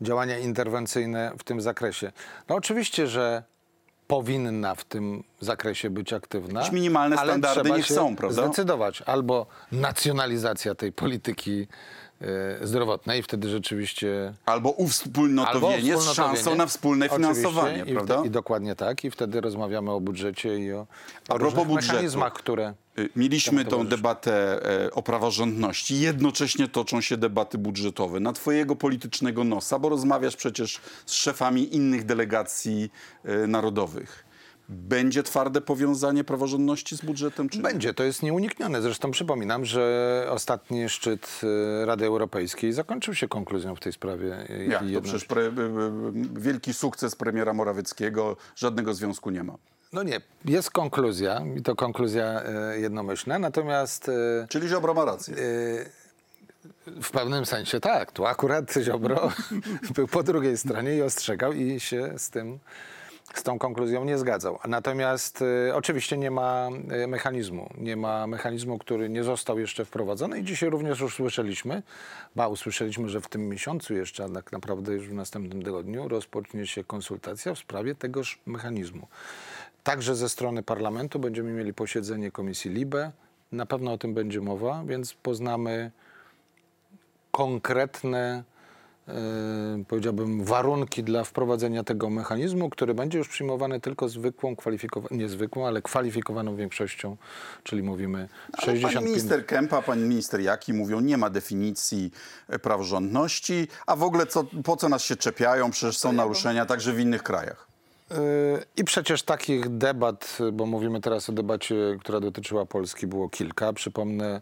działania 0.00 0.38
interwencyjne 0.38 1.32
w 1.38 1.44
tym 1.44 1.60
zakresie. 1.60 2.12
No 2.48 2.54
oczywiście, 2.54 3.06
że 3.06 3.42
powinna 4.06 4.74
w 4.74 4.84
tym 4.84 5.24
zakresie 5.40 5.90
być 5.90 6.12
aktywna. 6.12 6.60
Jakieś 6.60 6.74
minimalne 6.74 7.16
ale 7.16 7.32
standardy 7.32 7.62
trzeba 7.62 7.76
niech 7.76 7.86
się 7.86 7.94
są, 7.94 8.16
prawda? 8.16 8.42
Zdecydować. 8.46 9.02
Albo 9.02 9.46
nacjonalizacja 9.72 10.74
tej 10.74 10.92
polityki 10.92 11.66
e, 12.20 12.66
zdrowotnej, 12.66 13.22
wtedy 13.22 13.48
rzeczywiście 13.48 14.34
Albo 14.46 14.70
uwspólnotowienie 14.70 15.98
z 15.98 16.12
szansą 16.12 16.54
na 16.54 16.66
wspólne 16.66 17.08
finansowanie, 17.08 17.84
I, 17.86 17.92
prawda? 17.92 18.22
I 18.24 18.30
dokładnie 18.30 18.76
tak. 18.76 19.04
I 19.04 19.10
wtedy 19.10 19.40
rozmawiamy 19.40 19.90
o 19.90 20.00
budżecie 20.00 20.58
i 20.58 20.72
o, 20.72 20.86
o 21.28 21.38
różnych 21.38 21.66
budżetu. 21.66 21.92
mechanizmach, 21.92 22.32
które... 22.32 22.74
Y, 22.98 23.08
Mieliśmy 23.16 23.64
tą 23.64 23.70
towarzyszą. 23.70 23.96
debatę 23.96 24.62
e, 24.86 24.90
o 24.90 25.02
praworządności. 25.02 26.00
Jednocześnie 26.00 26.68
toczą 26.68 27.00
się 27.00 27.16
debaty 27.16 27.58
budżetowe 27.58 28.20
na 28.20 28.32
twojego 28.32 28.76
politycznego 28.76 29.44
nosa, 29.44 29.78
bo 29.78 29.88
rozmawiasz 29.88 30.36
przecież 30.36 30.80
z 31.06 31.12
szefami 31.12 31.76
innych 31.76 32.04
delegacji 32.04 32.90
e, 33.24 33.46
narodowych. 33.46 34.24
Będzie 34.68 35.22
twarde 35.22 35.60
powiązanie 35.60 36.24
praworządności 36.24 36.96
z 36.96 37.00
budżetem, 37.00 37.48
czy? 37.48 37.58
Będzie, 37.58 37.94
to 37.94 38.04
jest 38.04 38.22
nieuniknione. 38.22 38.82
Zresztą 38.82 39.10
przypominam, 39.10 39.64
że 39.64 40.26
ostatni 40.30 40.88
szczyt 40.88 41.40
e, 41.82 41.86
Rady 41.86 42.06
Europejskiej 42.06 42.72
zakończył 42.72 43.14
się 43.14 43.28
konkluzją 43.28 43.76
w 43.76 43.80
tej 43.80 43.92
sprawie. 43.92 44.46
Jak 44.68 44.82
to 44.94 45.00
przecież 45.02 45.26
wielki 46.34 46.74
sukces 46.74 47.16
premiera 47.16 47.52
Morawieckiego, 47.52 48.36
żadnego 48.56 48.94
związku 48.94 49.30
nie 49.30 49.44
ma. 49.44 49.54
No 49.94 50.02
nie, 50.02 50.20
jest 50.44 50.70
konkluzja 50.70 51.42
i 51.56 51.62
to 51.62 51.76
konkluzja 51.76 52.42
e, 52.42 52.80
jednomyślna, 52.80 53.38
natomiast 53.38 54.08
e, 54.08 54.46
Czyli 54.48 54.68
Ziobro 54.68 54.94
ma 54.94 55.04
rację. 55.04 55.34
w 57.02 57.10
pewnym 57.10 57.46
sensie 57.46 57.80
tak. 57.80 58.12
Tu 58.12 58.26
akurat 58.26 58.72
Ziobro 58.82 59.32
był 59.94 60.08
po 60.08 60.22
drugiej 60.22 60.58
stronie 60.58 60.96
i 60.96 61.02
ostrzegał 61.02 61.52
i 61.52 61.80
się 61.80 62.12
z 62.16 62.30
tym, 62.30 62.58
z 63.34 63.42
tą 63.42 63.58
konkluzją 63.58 64.04
nie 64.04 64.18
zgadzał. 64.18 64.58
Natomiast 64.68 65.44
e, 65.68 65.74
oczywiście 65.74 66.18
nie 66.18 66.30
ma 66.30 66.68
e, 66.90 67.06
mechanizmu. 67.06 67.70
Nie 67.78 67.96
ma 67.96 68.26
mechanizmu, 68.26 68.78
który 68.78 69.08
nie 69.08 69.24
został 69.24 69.58
jeszcze 69.58 69.84
wprowadzony 69.84 70.40
i 70.40 70.44
dzisiaj 70.44 70.70
również 70.70 71.00
już 71.00 71.14
słyszeliśmy, 71.14 71.82
ba, 72.36 72.48
usłyszeliśmy, 72.48 73.08
że 73.08 73.20
w 73.20 73.28
tym 73.28 73.48
miesiącu 73.48 73.94
jeszcze, 73.94 74.24
a 74.24 74.28
tak 74.28 74.52
naprawdę 74.52 74.92
już 74.92 75.08
w 75.08 75.14
następnym 75.14 75.62
tygodniu 75.62 76.08
rozpocznie 76.08 76.66
się 76.66 76.84
konsultacja 76.84 77.54
w 77.54 77.58
sprawie 77.58 77.94
tegoż 77.94 78.38
mechanizmu. 78.46 79.06
Także 79.84 80.14
ze 80.14 80.28
strony 80.28 80.62
parlamentu 80.62 81.18
będziemy 81.18 81.52
mieli 81.52 81.74
posiedzenie 81.74 82.30
Komisji 82.30 82.70
LIBE. 82.70 83.12
Na 83.52 83.66
pewno 83.66 83.92
o 83.92 83.98
tym 83.98 84.14
będzie 84.14 84.40
mowa, 84.40 84.84
więc 84.86 85.14
poznamy 85.14 85.90
konkretne, 87.30 88.44
e, 89.08 89.12
powiedziałbym, 89.88 90.44
warunki 90.44 91.04
dla 91.04 91.24
wprowadzenia 91.24 91.84
tego 91.84 92.10
mechanizmu, 92.10 92.70
który 92.70 92.94
będzie 92.94 93.18
już 93.18 93.28
przyjmowany 93.28 93.80
tylko 93.80 94.08
zwykłą, 94.08 94.56
kwalifikowaną, 94.56 95.16
nie 95.16 95.28
zwykłą, 95.28 95.66
ale 95.66 95.82
kwalifikowaną 95.82 96.56
większością, 96.56 97.16
czyli 97.62 97.82
mówimy 97.82 98.18
Ale 98.52 98.66
pani 98.66 98.80
65... 98.80 99.06
minister 99.06 99.46
Kępa, 99.46 99.82
pani 99.82 100.02
minister 100.02 100.40
Jaki 100.40 100.72
mówią, 100.72 101.00
nie 101.00 101.16
ma 101.16 101.30
definicji 101.30 102.10
e, 102.48 102.58
praworządności, 102.58 103.68
a 103.86 103.96
w 103.96 104.02
ogóle 104.02 104.26
co, 104.26 104.44
po 104.64 104.76
co 104.76 104.88
nas 104.88 105.02
się 105.02 105.16
czepiają, 105.16 105.70
przecież 105.70 105.98
są 105.98 106.12
naruszenia 106.12 106.66
także 106.66 106.92
w 106.92 107.00
innych 107.00 107.22
krajach. 107.22 107.73
I 108.76 108.84
przecież 108.84 109.22
takich 109.22 109.68
debat, 109.68 110.38
bo 110.52 110.66
mówimy 110.66 111.00
teraz 111.00 111.28
o 111.28 111.32
debacie, 111.32 111.74
która 112.00 112.20
dotyczyła 112.20 112.66
Polski, 112.66 113.06
było 113.06 113.28
kilka. 113.28 113.72
Przypomnę 113.72 114.40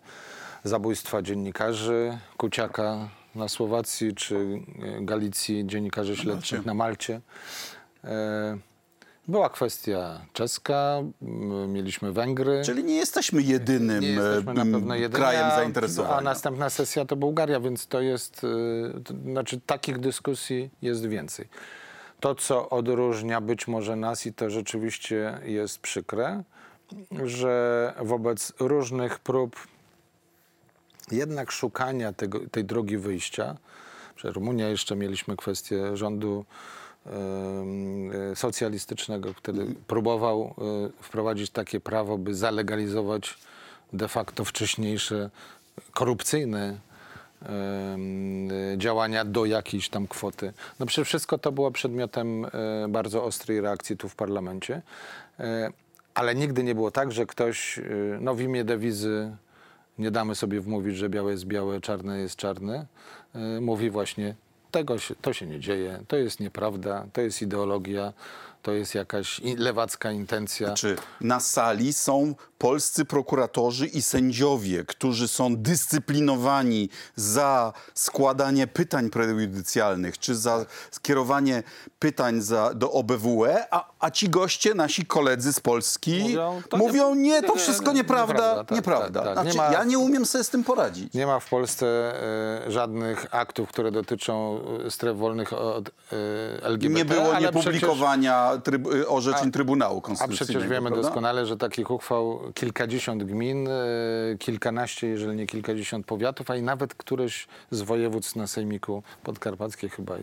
zabójstwa 0.65 1.23
dziennikarzy, 1.23 2.19
Kuciaka 2.37 3.09
na 3.35 3.49
Słowacji, 3.49 4.15
czy 4.15 4.35
yy, 4.35 5.05
Galicji, 5.05 5.67
dziennikarzy 5.67 6.17
śledczych 6.17 6.67
na 6.67 6.75
Malcie. 6.75 7.21
Yy, 8.05 8.11
Była 9.29 9.51
kwestia 9.51 10.27
czeska, 10.33 11.03
mieliśmy 11.69 12.13
Węgry. 12.13 12.63
Czyli 12.65 12.85
nie 12.85 12.95
jesteśmy 12.95 13.43
jedynym 13.43 14.01
Nie 14.01 14.09
jesteśmy 14.09 14.53
e, 14.53 14.99
jedyni, 14.99 15.23
krajem 15.23 15.51
zainteresowania. 15.51 16.17
A 16.17 16.21
następna 16.21 16.71
sesja 16.71 17.05
to 17.05 17.17
Bułgaria, 17.17 17.61
więc 17.61 17.87
to 17.87 18.01
jest, 18.01 18.41
to, 19.05 19.15
znaczy 19.25 19.61
takich 19.67 19.99
dyskusji 19.99 20.71
jest 20.83 21.07
więcej. 21.07 21.49
To, 22.23 22.35
co 22.35 22.71
odróżnia 22.71 23.41
być 23.41 23.69
może 23.69 23.97
nas 23.97 24.27
i 24.27 24.33
to 24.33 24.51
rzeczywiście 24.51 25.41
jest 25.45 25.79
przykre, 25.79 26.43
że 27.25 27.95
wobec 28.01 28.53
różnych 28.59 29.19
prób 29.19 29.57
jednak 31.11 31.53
szukania 31.53 32.13
tego, 32.13 32.41
tej 32.51 32.65
drogi 32.65 32.99
wyjścia, 32.99 33.57
że 34.17 34.33
Rumunia 34.33 34.69
jeszcze 34.69 34.97
mieliśmy 34.97 35.37
kwestię 35.37 35.97
rządu 35.97 36.45
socjalistycznego, 38.35 39.33
wtedy 39.33 39.75
próbował 39.87 40.55
e, 40.99 41.03
wprowadzić 41.03 41.51
takie 41.51 41.81
prawo, 41.81 42.19
by 42.19 42.35
zalegalizować 42.35 43.39
de 43.93 44.09
facto 44.09 44.45
wcześniejsze 44.45 45.31
korupcyjne 45.93 46.79
działania 48.77 49.25
do 49.25 49.45
jakiejś 49.45 49.89
tam 49.89 50.09
kwoty. 50.09 50.53
No 50.81 50.87
przecież 50.87 51.09
wszystko 51.09 51.39
to 51.39 51.53
było 51.53 51.71
przedmiotem 51.71 52.45
e, 52.45 52.49
bardzo 52.89 53.25
ostrej 53.25 53.61
reakcji 53.61 53.97
tu 53.97 54.09
w 54.09 54.15
parlamencie, 54.17 54.83
E, 55.41 55.71
ale 56.15 56.35
nigdy 56.35 56.65
nie 56.65 56.75
było 56.75 56.91
tak, 56.91 57.13
że 57.13 57.27
ktoś 57.27 57.79
e, 57.79 57.83
no, 58.21 58.35
w 58.35 58.41
imię 58.41 58.65
dewizy 58.65 59.37
nie 59.99 60.11
damy 60.11 60.35
sobie 60.35 60.61
wmówić, 60.61 60.97
że 60.97 61.09
białe 61.09 61.33
jest 61.33 61.45
białe, 61.45 61.81
czarne 61.81 62.19
jest 62.19 62.37
czarne, 62.37 62.87
mówi 63.61 63.91
właśnie 63.91 64.35
tego 64.71 64.99
się, 64.99 65.15
to 65.15 65.33
się 65.33 65.47
nie 65.47 65.61
dzieje, 65.61 66.01
to 66.09 66.17
jest 66.17 66.41
nieprawda, 66.41 67.07
to 67.13 67.21
jest 67.21 67.43
ideologia, 67.43 68.13
to 68.63 68.73
jest 68.73 68.95
jakaś 68.95 69.41
lewacka 69.59 70.11
intencja. 70.13 70.75
Czy 70.75 70.97
na 71.21 71.41
sali 71.41 71.93
są 71.93 72.35
polscy 72.59 73.05
prokuratorzy 73.05 73.87
i 73.87 74.03
sędziowie, 74.03 74.85
którzy 74.85 75.29
są 75.29 75.57
dyscyplinowani 75.57 76.89
za 77.17 77.73
składanie 77.95 78.67
pytań 78.67 79.11
prejudycjalnych, 79.11 80.19
czy 80.19 80.35
za 80.35 80.67
skierowanie 80.91 81.63
pytań 81.99 82.41
za, 82.41 82.75
do 82.75 82.93
OBWE, 82.93 83.67
a, 83.75 83.85
a 84.01 84.11
ci 84.11 84.29
goście, 84.29 84.75
nasi 84.75 85.07
koledzy 85.07 85.53
z 85.53 85.61
Polski, 85.61 86.21
Mówią, 86.23 86.63
to 86.69 86.77
mówią, 86.77 87.15
nie- 87.15 87.23
nie, 87.23 87.43
to 87.43 87.55
nie, 87.55 87.61
wszystko 87.61 87.91
nie, 87.93 87.97
nieprawda, 87.97 88.35
nieprawda, 88.35 88.65
tak, 88.65 88.77
nieprawda. 88.77 89.23
tak, 89.25 89.35
tak. 89.35 89.47
Nie 89.47 89.53
Znaczy, 89.53 89.71
ma- 89.73 89.79
Ja 89.79 89.85
nie 89.85 89.99
umiem 89.99 90.27
sobie 90.27 90.45
z 90.45 90.51
tym 90.51 90.65
poradzić. 90.65 91.15
Nie 91.15 91.27
ma 91.27 91.41
w 91.41 91.49
Polsce 91.49 91.87
e, 92.67 92.71
żadnych 92.71 93.27
aktów, 93.35 93.69
które 93.69 93.91
dotyczą 93.91 94.61
e, 94.87 94.91
stref 94.91 95.17
wolnych 95.17 95.53
od 95.53 95.89
e, 95.89 95.93
LGBT. 96.63 96.95
Nie 96.99 97.05
było 97.05 97.35
ale 97.37 97.53
przecież- 97.53 97.81
tryb, 98.59 98.89
orzeczeń 99.09 99.51
Trybunału 99.53 99.99
A 99.99 100.01
Konstytucyjnego. 100.01 100.45
przecież 100.61 100.71
wiemy 100.71 100.89
prawda? 100.91 101.03
doskonale, 101.09 101.47
że 101.47 101.57
takich 101.57 101.91
uchwał 101.91 102.41
kilkadziesiąt 102.55 103.23
gmin, 103.25 103.69
e, 103.69 103.73
kilkanaście, 104.39 105.07
jeżeli 105.07 105.37
nie 105.37 105.47
kilkadziesiąt 105.47 106.07
powiatów, 106.07 106.51
a 106.51 106.57
i 106.57 106.63
nawet 106.63 106.95
któreś 106.95 107.47
z 107.71 107.83
województw 107.83 108.37
na 108.37 108.47
Sejmiku 108.47 109.03
Podkarpackie 109.25 109.89
chyba. 109.89 110.15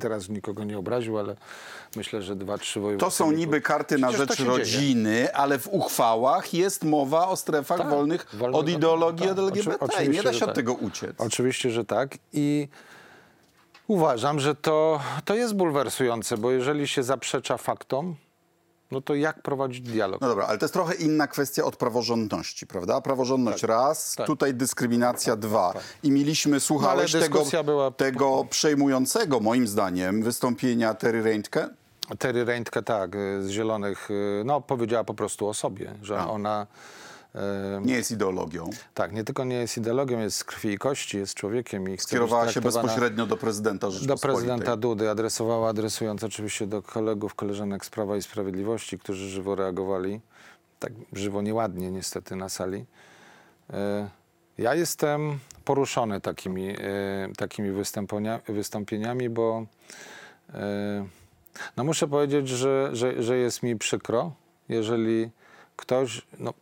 Teraz 0.00 0.28
nikogo 0.28 0.64
nie 0.64 0.78
obraził, 0.78 1.18
ale 1.18 1.36
myślę, 1.96 2.22
że 2.22 2.36
dwa, 2.36 2.58
trzy 2.58 2.80
województwa. 2.80 3.06
To 3.10 3.16
są 3.16 3.32
niby 3.32 3.60
karty 3.60 3.98
na 3.98 4.08
Przecież 4.08 4.28
rzecz 4.28 4.38
się 4.38 4.44
dzieje. 4.44 4.58
rodziny, 4.58 5.34
ale 5.34 5.58
w 5.58 5.68
uchwałach 5.68 6.54
jest 6.54 6.84
mowa 6.84 7.28
o 7.28 7.36
strefach 7.36 7.78
Tak, 7.78 7.90
wolnych 7.90 8.26
wolnych 8.34 8.56
od 8.60 8.64
od- 8.64 8.70
ideologii 8.70 9.28
tak, 9.28 9.38
LGBT. 9.38 9.78
oczy- 9.80 10.08
nie 10.08 10.22
da 10.22 10.32
się 10.32 10.38
że 10.38 10.44
od 10.44 10.48
tak. 10.48 10.54
tego 10.56 10.74
uciec. 10.74 11.10
Oczywiście, 11.18 11.70
że 11.70 11.84
tak. 11.84 12.14
I 12.32 12.68
uważam, 13.86 14.40
że 14.40 14.54
to, 14.54 15.00
to 15.24 15.34
jest 15.34 15.54
bulwersujące, 15.54 16.36
bo 16.36 16.50
jeżeli 16.50 16.88
się 16.88 17.02
zaprzecza 17.02 17.56
faktom, 17.56 18.16
no 18.90 19.00
to 19.00 19.14
jak 19.14 19.42
prowadzić 19.42 19.80
dialog? 19.80 20.20
No 20.20 20.28
dobra, 20.28 20.46
ale 20.46 20.58
to 20.58 20.64
jest 20.64 20.74
trochę 20.74 20.94
inna 20.94 21.26
kwestia 21.26 21.64
od 21.64 21.76
praworządności, 21.76 22.66
prawda? 22.66 23.00
Praworządność 23.00 23.62
raz, 23.62 24.14
tak. 24.14 24.26
tutaj 24.26 24.54
dyskryminacja 24.54 25.36
dwa. 25.36 25.74
I 26.02 26.10
mieliśmy, 26.10 26.60
słuchałeś 26.60 27.14
ale 27.14 27.24
tego, 27.24 27.44
była- 27.64 27.90
tego 27.90 28.46
przejmującego, 28.50 29.40
moim 29.40 29.68
zdaniem, 29.68 30.22
wystąpienia 30.22 30.94
Terry 30.94 31.22
Reintke. 31.22 31.68
Terry 32.18 32.44
Reintke, 32.44 32.82
tak, 32.82 33.14
y, 33.14 33.42
z 33.42 33.50
Zielonych, 33.50 34.10
y, 34.10 34.42
no 34.44 34.60
powiedziała 34.60 35.04
po 35.04 35.14
prostu 35.14 35.48
o 35.48 35.54
sobie, 35.54 35.94
że 36.02 36.28
ona 36.28 36.66
E, 36.72 37.05
Nie 37.82 37.94
jest 37.94 38.10
ideologią. 38.10 38.70
tak, 38.94 39.12
nie 39.12 39.24
tylko 39.24 39.44
nie 39.44 39.56
jest 39.56 39.76
ideologią, 39.76 40.20
jest 40.20 40.36
z 40.36 40.44
krwi 40.44 40.68
i 40.68 40.78
kości, 40.78 41.18
jest 41.18 41.34
człowiekiem 41.34 41.88
i 41.88 41.98
Skierowała 41.98 42.52
się 42.52 42.60
bezpośrednio 42.60 43.26
do 43.26 43.36
prezydenta 43.36 43.88
do 44.06 44.16
prezydenta 44.16 44.76
Dudy, 44.76 45.10
adresowała, 45.10 45.68
adresując 45.68 46.24
oczywiście 46.24 46.66
do 46.66 46.82
kolegów, 46.82 47.34
koleżanek 47.34 47.84
z 47.84 47.90
Prawa 47.90 48.16
i 48.16 48.22
Sprawiedliwości, 48.22 48.98
którzy 48.98 49.28
żywo 49.28 49.54
reagowali, 49.54 50.20
tak 50.78 50.92
żywo 51.12 51.42
nieładnie 51.42 51.90
niestety 51.90 52.36
na 52.36 52.48
sali. 52.48 52.84
E, 53.72 54.10
Ja 54.58 54.74
jestem 54.74 55.38
poruszony 55.64 56.20
takimi, 56.20 56.68
e, 56.68 56.76
takimi 57.36 57.70
wystąpienia, 57.70 58.40
wystąpieniami, 58.48 59.28
bo 59.30 59.66
e, 60.54 61.06
no 61.76 61.84
muszę 61.84 62.08
powiedzieć, 62.08 62.48
że, 62.48 62.90
że, 62.92 63.22
że 63.22 63.36
jest 63.36 63.62
mi 63.62 63.76
przykro, 63.76 64.32
jeżeli 64.68 65.30
ktoś 65.76 66.26
no, 66.38 66.54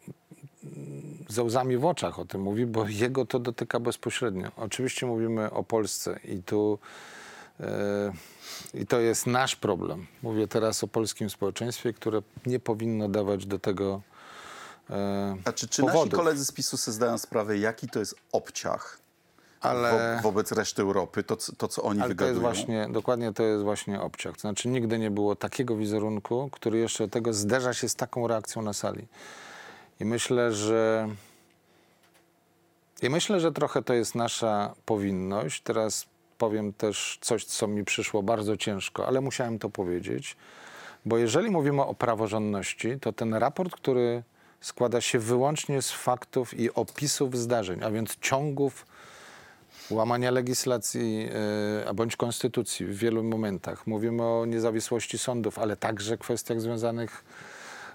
ze 1.34 1.42
łzami 1.42 1.76
w 1.76 1.84
oczach 1.84 2.18
o 2.18 2.24
tym 2.24 2.40
mówi, 2.40 2.66
bo 2.66 2.88
jego 2.88 3.26
to 3.26 3.38
dotyka 3.38 3.80
bezpośrednio. 3.80 4.48
Oczywiście 4.56 5.06
mówimy 5.06 5.50
o 5.50 5.62
Polsce 5.64 6.20
i 6.24 6.42
tu 6.42 6.78
e, 7.60 8.12
i 8.74 8.86
to 8.86 9.00
jest 9.00 9.26
nasz 9.26 9.56
problem. 9.56 10.06
Mówię 10.22 10.48
teraz 10.48 10.84
o 10.84 10.88
polskim 10.88 11.30
społeczeństwie, 11.30 11.92
które 11.92 12.22
nie 12.46 12.60
powinno 12.60 13.08
dawać 13.08 13.46
do 13.46 13.58
tego 13.58 14.02
e, 14.90 15.36
A 15.44 15.52
czy, 15.52 15.68
czy 15.68 15.82
nasi 15.82 15.92
powodów. 15.92 16.14
koledzy 16.14 16.44
z 16.44 16.52
PiSu 16.52 16.76
sobie 16.76 16.94
zdają 16.94 17.18
sprawę, 17.18 17.58
jaki 17.58 17.88
to 17.88 17.98
jest 17.98 18.14
obciach 18.32 18.98
Ale- 19.60 20.16
wo, 20.16 20.28
wobec 20.28 20.52
reszty 20.52 20.82
Europy, 20.82 21.22
to, 21.22 21.36
co- 21.36 21.52
to 21.56 21.68
co 21.68 21.82
oni 21.82 22.00
Ale 22.00 22.14
to 22.14 22.24
jest 22.24 22.38
wygadują? 22.38 22.40
właśnie, 22.54 22.88
dokładnie 22.92 23.32
to 23.32 23.42
jest 23.42 23.62
właśnie 23.64 24.00
obciach. 24.00 24.34
To 24.34 24.40
znaczy 24.40 24.68
nigdy 24.68 24.98
nie 24.98 25.10
było 25.10 25.36
takiego 25.36 25.76
wizerunku, 25.76 26.48
który 26.52 26.78
jeszcze 26.78 27.04
do 27.04 27.10
tego 27.10 27.32
zderza 27.32 27.74
się 27.74 27.88
z 27.88 27.94
taką 27.94 28.28
reakcją 28.28 28.62
na 28.62 28.72
sali. 28.72 29.06
I 30.00 30.04
myślę, 30.04 30.52
że 30.52 31.08
i 33.02 33.10
myślę, 33.10 33.40
że 33.40 33.52
trochę 33.52 33.82
to 33.82 33.94
jest 33.94 34.14
nasza 34.14 34.74
powinność. 34.86 35.62
Teraz 35.62 36.06
powiem 36.38 36.72
też 36.72 37.18
coś, 37.20 37.44
co 37.44 37.66
mi 37.66 37.84
przyszło 37.84 38.22
bardzo 38.22 38.56
ciężko, 38.56 39.06
ale 39.06 39.20
musiałem 39.20 39.58
to 39.58 39.70
powiedzieć. 39.70 40.36
Bo 41.06 41.18
jeżeli 41.18 41.50
mówimy 41.50 41.82
o 41.82 41.94
praworządności, 41.94 43.00
to 43.00 43.12
ten 43.12 43.34
raport, 43.34 43.72
który 43.72 44.22
składa 44.60 45.00
się 45.00 45.18
wyłącznie 45.18 45.82
z 45.82 45.90
faktów 45.90 46.54
i 46.54 46.74
opisów 46.74 47.36
zdarzeń, 47.36 47.84
a 47.84 47.90
więc 47.90 48.16
ciągów 48.20 48.86
łamania 49.90 50.30
legislacji 50.30 51.28
a 51.86 51.94
bądź 51.94 52.16
konstytucji 52.16 52.86
w 52.86 52.98
wielu 52.98 53.22
momentach. 53.22 53.86
Mówimy 53.86 54.22
o 54.22 54.46
niezawisłości 54.46 55.18
sądów, 55.18 55.58
ale 55.58 55.76
także 55.76 56.18
kwestiach 56.18 56.60
związanych 56.60 57.24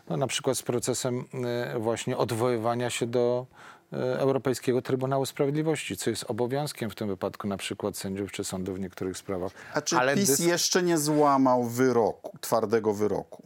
no, 0.09 0.17
na 0.17 0.27
przykład 0.27 0.57
z 0.57 0.63
procesem 0.63 1.25
e, 1.73 1.79
właśnie 1.79 2.17
odwoływania 2.17 2.89
się 2.89 3.07
do 3.07 3.45
e, 3.93 4.19
Europejskiego 4.19 4.81
Trybunału 4.81 5.25
Sprawiedliwości, 5.25 5.97
co 5.97 6.09
jest 6.09 6.25
obowiązkiem 6.27 6.89
w 6.89 6.95
tym 6.95 7.07
wypadku 7.07 7.47
na 7.47 7.57
przykład 7.57 7.97
sędziów 7.97 8.31
czy 8.31 8.43
sądów 8.43 8.77
w 8.77 8.79
niektórych 8.79 9.17
sprawach. 9.17 9.51
A 9.73 9.81
czy 9.81 9.97
ale 9.97 10.15
PiS 10.15 10.39
jeszcze 10.39 10.83
nie 10.83 10.97
złamał 10.97 11.63
wyroku, 11.63 12.37
twardego 12.41 12.93
wyroku? 12.93 13.43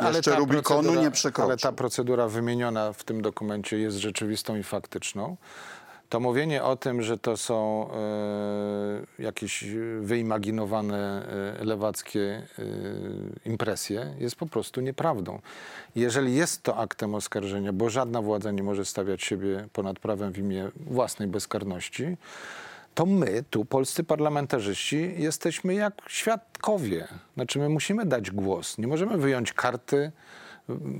ale 0.00 0.16
jeszcze 0.16 0.36
Rubikonu 0.36 0.94
nie 0.94 1.10
przekroczył. 1.10 1.50
Ale 1.50 1.56
ta 1.56 1.72
procedura 1.72 2.28
wymieniona 2.28 2.92
w 2.92 3.04
tym 3.04 3.22
dokumencie 3.22 3.78
jest 3.78 3.96
rzeczywistą 3.96 4.56
i 4.56 4.62
faktyczną. 4.62 5.36
To 6.08 6.20
mówienie 6.20 6.62
o 6.62 6.76
tym, 6.76 7.02
że 7.02 7.18
to 7.18 7.36
są 7.36 7.88
e, 7.90 9.22
jakieś 9.22 9.64
wyimaginowane 10.00 11.26
e, 11.60 11.64
lewackie 11.64 12.20
e, 12.20 12.62
impresje, 13.48 14.14
jest 14.18 14.36
po 14.36 14.46
prostu 14.46 14.80
nieprawdą. 14.80 15.38
Jeżeli 15.96 16.34
jest 16.34 16.62
to 16.62 16.76
aktem 16.76 17.14
oskarżenia, 17.14 17.72
bo 17.72 17.90
żadna 17.90 18.22
władza 18.22 18.50
nie 18.50 18.62
może 18.62 18.84
stawiać 18.84 19.22
siebie 19.22 19.68
ponad 19.72 19.98
prawem 19.98 20.32
w 20.32 20.38
imię 20.38 20.70
własnej 20.76 21.28
bezkarności, 21.28 22.16
to 22.94 23.06
my, 23.06 23.44
tu 23.50 23.64
polscy 23.64 24.04
parlamentarzyści, 24.04 25.14
jesteśmy 25.16 25.74
jak 25.74 25.94
świadkowie. 26.08 27.08
Znaczy, 27.34 27.58
my 27.58 27.68
musimy 27.68 28.06
dać 28.06 28.30
głos. 28.30 28.78
Nie 28.78 28.86
możemy 28.86 29.18
wyjąć 29.18 29.52
karty, 29.52 30.12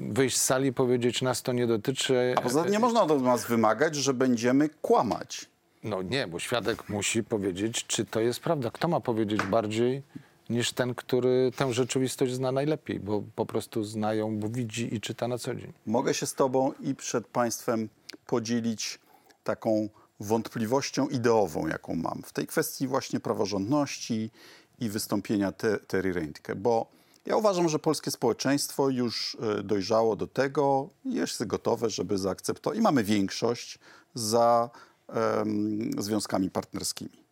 wyjść 0.08 0.36
z 0.36 0.42
sali 0.42 0.68
i 0.68 0.72
powiedzieć, 0.72 1.22
nas 1.22 1.42
to 1.42 1.52
nie 1.52 1.66
dotyczy. 1.66 2.34
A 2.36 2.40
poza 2.40 2.62
tym 2.62 2.72
nie 2.72 2.78
można 2.78 3.02
od 3.02 3.22
nas 3.22 3.46
wymagać, 3.46 3.96
że 3.96 4.14
będziemy 4.14 4.68
kłamać. 4.68 5.46
No 5.84 6.02
nie, 6.02 6.26
bo 6.26 6.38
świadek 6.38 6.88
musi 6.88 7.24
powiedzieć, 7.24 7.86
czy 7.86 8.04
to 8.04 8.20
jest 8.20 8.40
prawda. 8.40 8.70
Kto 8.70 8.88
ma 8.88 9.00
powiedzieć 9.00 9.42
bardziej 9.42 10.02
niż 10.50 10.72
ten, 10.72 10.94
który 10.94 11.52
tę 11.56 11.72
rzeczywistość 11.72 12.32
zna 12.32 12.52
najlepiej, 12.52 13.00
bo 13.00 13.22
po 13.34 13.46
prostu 13.46 13.84
znają, 13.84 14.38
bo 14.38 14.48
widzi 14.48 14.94
i 14.94 15.00
czyta 15.00 15.28
na 15.28 15.38
co 15.38 15.54
dzień. 15.54 15.72
Mogę 15.86 16.14
się 16.14 16.26
z 16.26 16.34
Tobą 16.34 16.72
i 16.80 16.94
przed 16.94 17.26
Państwem 17.26 17.88
podzielić 18.26 18.98
taką 19.44 19.88
wątpliwością 20.20 21.08
ideową, 21.08 21.66
jaką 21.66 21.94
mam 21.94 22.22
w 22.26 22.32
tej 22.32 22.46
kwestii 22.46 22.86
właśnie 22.86 23.20
praworządności 23.20 24.30
i 24.78 24.88
wystąpienia 24.88 25.52
te, 25.52 25.78
Terry 25.78 26.12
Reintke, 26.12 26.54
bo 26.54 26.86
ja 27.26 27.36
uważam, 27.36 27.68
że 27.68 27.78
polskie 27.78 28.10
społeczeństwo 28.10 28.88
już 28.88 29.36
e, 29.40 29.62
dojrzało 29.62 30.16
do 30.16 30.26
tego, 30.26 30.88
jest 31.04 31.44
gotowe, 31.44 31.90
żeby 31.90 32.18
zaakceptować 32.18 32.78
i 32.78 32.82
mamy 32.82 33.04
większość 33.04 33.78
za 34.14 34.70
em, 35.08 35.90
związkami 35.98 36.50
partnerskimi. 36.50 37.26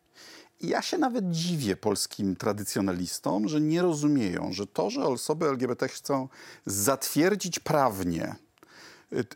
I 0.60 0.68
ja 0.68 0.82
się 0.82 0.98
nawet 0.98 1.30
dziwię 1.30 1.76
polskim 1.76 2.36
tradycjonalistom, 2.36 3.48
że 3.48 3.60
nie 3.60 3.82
rozumieją, 3.82 4.52
że 4.52 4.66
to, 4.66 4.90
że 4.90 5.04
osoby 5.04 5.46
LGBT 5.46 5.88
chcą 5.88 6.28
zatwierdzić 6.66 7.58
prawnie 7.58 8.34
y, 9.12 9.26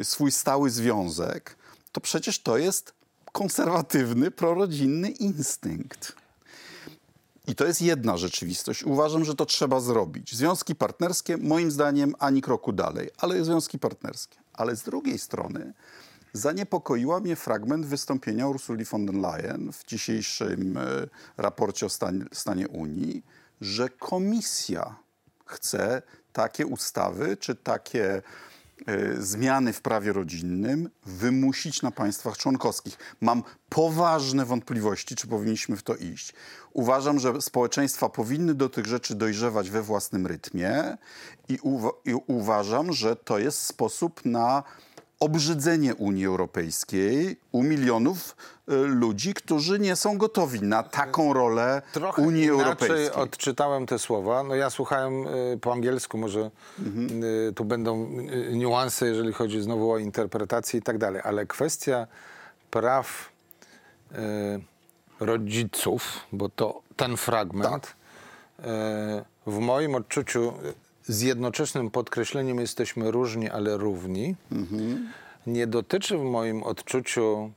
y, 0.00 0.04
swój 0.04 0.32
stały 0.32 0.70
związek, 0.70 1.56
to 1.92 2.00
przecież 2.00 2.38
to 2.38 2.58
jest 2.58 2.94
konserwatywny, 3.32 4.30
prorodzinny 4.30 5.10
instynkt. 5.10 6.23
I 7.46 7.54
to 7.54 7.66
jest 7.66 7.82
jedna 7.82 8.16
rzeczywistość. 8.16 8.84
Uważam, 8.84 9.24
że 9.24 9.34
to 9.34 9.46
trzeba 9.46 9.80
zrobić. 9.80 10.36
Związki 10.36 10.74
partnerskie, 10.74 11.36
moim 11.36 11.70
zdaniem, 11.70 12.14
ani 12.18 12.42
kroku 12.42 12.72
dalej, 12.72 13.10
ale 13.18 13.44
związki 13.44 13.78
partnerskie. 13.78 14.38
Ale 14.52 14.76
z 14.76 14.82
drugiej 14.82 15.18
strony 15.18 15.72
zaniepokoiła 16.32 17.20
mnie 17.20 17.36
fragment 17.36 17.86
wystąpienia 17.86 18.48
Ursuli 18.48 18.84
von 18.84 19.06
der 19.06 19.14
Leyen 19.14 19.72
w 19.72 19.84
dzisiejszym 19.84 20.76
e, 20.76 20.82
raporcie 21.36 21.86
o 21.86 21.88
stan, 21.88 22.28
stanie 22.32 22.68
Unii, 22.68 23.24
że 23.60 23.88
komisja 23.88 24.96
chce 25.46 26.02
takie 26.32 26.66
ustawy 26.66 27.36
czy 27.36 27.54
takie 27.54 28.22
zmiany 29.18 29.72
w 29.72 29.80
prawie 29.80 30.12
rodzinnym 30.12 30.90
wymusić 31.06 31.82
na 31.82 31.90
państwach 31.90 32.36
członkowskich. 32.36 32.98
Mam 33.20 33.42
poważne 33.68 34.44
wątpliwości, 34.44 35.16
czy 35.16 35.26
powinniśmy 35.26 35.76
w 35.76 35.82
to 35.82 35.96
iść. 35.96 36.34
Uważam, 36.72 37.18
że 37.18 37.42
społeczeństwa 37.42 38.08
powinny 38.08 38.54
do 38.54 38.68
tych 38.68 38.86
rzeczy 38.86 39.14
dojrzewać 39.14 39.70
we 39.70 39.82
własnym 39.82 40.26
rytmie 40.26 40.96
i, 41.48 41.58
uwa- 41.58 41.92
i 42.04 42.14
uważam, 42.26 42.92
że 42.92 43.16
to 43.16 43.38
jest 43.38 43.62
sposób 43.62 44.20
na 44.24 44.62
obrzydzenie 45.20 45.94
Unii 45.94 46.26
Europejskiej 46.26 47.36
u 47.52 47.62
milionów 47.62 48.36
y, 48.68 48.74
ludzi, 48.76 49.34
którzy 49.34 49.78
nie 49.78 49.96
są 49.96 50.18
gotowi 50.18 50.62
na 50.62 50.82
taką 50.82 51.32
rolę 51.32 51.82
Trochę 51.92 52.22
Unii 52.22 52.44
inaczej 52.44 52.64
Europejskiej. 52.64 53.10
odczytałem 53.22 53.86
te 53.86 53.98
słowa. 53.98 54.42
No 54.42 54.54
ja 54.54 54.70
słuchałem 54.70 55.26
y, 55.26 55.58
po 55.60 55.72
angielsku, 55.72 56.18
może 56.18 56.50
y, 57.48 57.52
tu 57.52 57.64
będą 57.64 58.06
niuanse, 58.52 59.06
jeżeli 59.06 59.32
chodzi 59.32 59.62
znowu 59.62 59.92
o 59.92 59.98
interpretację 59.98 60.80
i 60.80 60.82
tak 60.82 60.98
dalej, 60.98 61.22
ale 61.24 61.46
kwestia 61.46 62.06
praw 62.70 63.34
rodziców, 65.20 66.20
bo 66.32 66.48
to 66.48 66.82
ten 66.96 67.16
fragment 67.16 67.86
y, 67.86 68.62
w 69.46 69.58
moim 69.58 69.94
odczuciu 69.94 70.52
z 71.06 71.20
jednoczesnym 71.22 71.90
podkreśleniem 71.90 72.60
jesteśmy 72.60 73.10
różni, 73.10 73.50
ale 73.50 73.76
równi, 73.76 74.36
nie 75.46 75.66
dotyczy 75.66 76.18
w 76.18 76.22
moim 76.22 76.62
odczuciu 76.62 77.50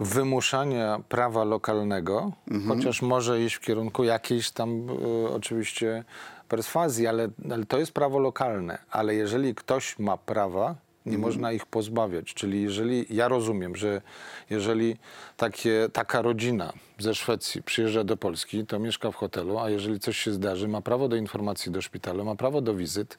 wymuszania 0.00 1.00
prawa 1.08 1.44
lokalnego, 1.44 2.32
chociaż 2.68 3.02
może 3.02 3.42
iść 3.42 3.56
w 3.56 3.60
kierunku 3.60 4.04
jakiejś 4.04 4.50
tam 4.50 4.90
y, 4.90 5.30
oczywiście 5.30 6.04
perswazji, 6.48 7.06
ale, 7.06 7.28
ale 7.50 7.66
to 7.66 7.78
jest 7.78 7.92
prawo 7.92 8.18
lokalne. 8.18 8.78
Ale 8.90 9.14
jeżeli 9.14 9.54
ktoś 9.54 9.98
ma 9.98 10.16
prawa, 10.16 10.74
nie 11.06 11.18
można 11.18 11.52
ich 11.52 11.66
pozbawiać. 11.66 12.34
Czyli 12.34 12.62
jeżeli, 12.62 13.06
ja 13.10 13.28
rozumiem, 13.28 13.76
że 13.76 14.02
jeżeli 14.50 14.96
takie, 15.36 15.88
taka 15.92 16.22
rodzina 16.22 16.72
ze 16.98 17.14
Szwecji 17.14 17.62
przyjeżdża 17.62 18.04
do 18.04 18.16
Polski, 18.16 18.66
to 18.66 18.78
mieszka 18.78 19.10
w 19.10 19.14
hotelu, 19.14 19.58
a 19.58 19.70
jeżeli 19.70 20.00
coś 20.00 20.18
się 20.18 20.32
zdarzy, 20.32 20.68
ma 20.68 20.80
prawo 20.80 21.08
do 21.08 21.16
informacji 21.16 21.72
do 21.72 21.82
szpitala, 21.82 22.24
ma 22.24 22.34
prawo 22.34 22.60
do 22.60 22.74
wizyt, 22.74 23.18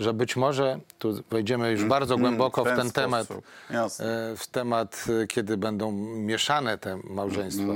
że 0.00 0.14
być 0.14 0.36
może, 0.36 0.80
tu 0.98 1.22
wejdziemy 1.30 1.70
już 1.70 1.84
bardzo 1.84 2.18
głęboko 2.18 2.64
w 2.64 2.68
w 2.68 2.70
ten 2.70 2.76
ten 2.76 2.90
temat. 2.92 3.28
Jasne. 3.70 4.30
e, 4.32 4.36
w 4.36 4.46
temat, 4.46 5.04
e, 5.22 5.26
kiedy 5.26 5.56
będą 5.56 5.92
mieszane 6.16 6.78
te 6.78 6.98
małżeństwa. 7.04 7.72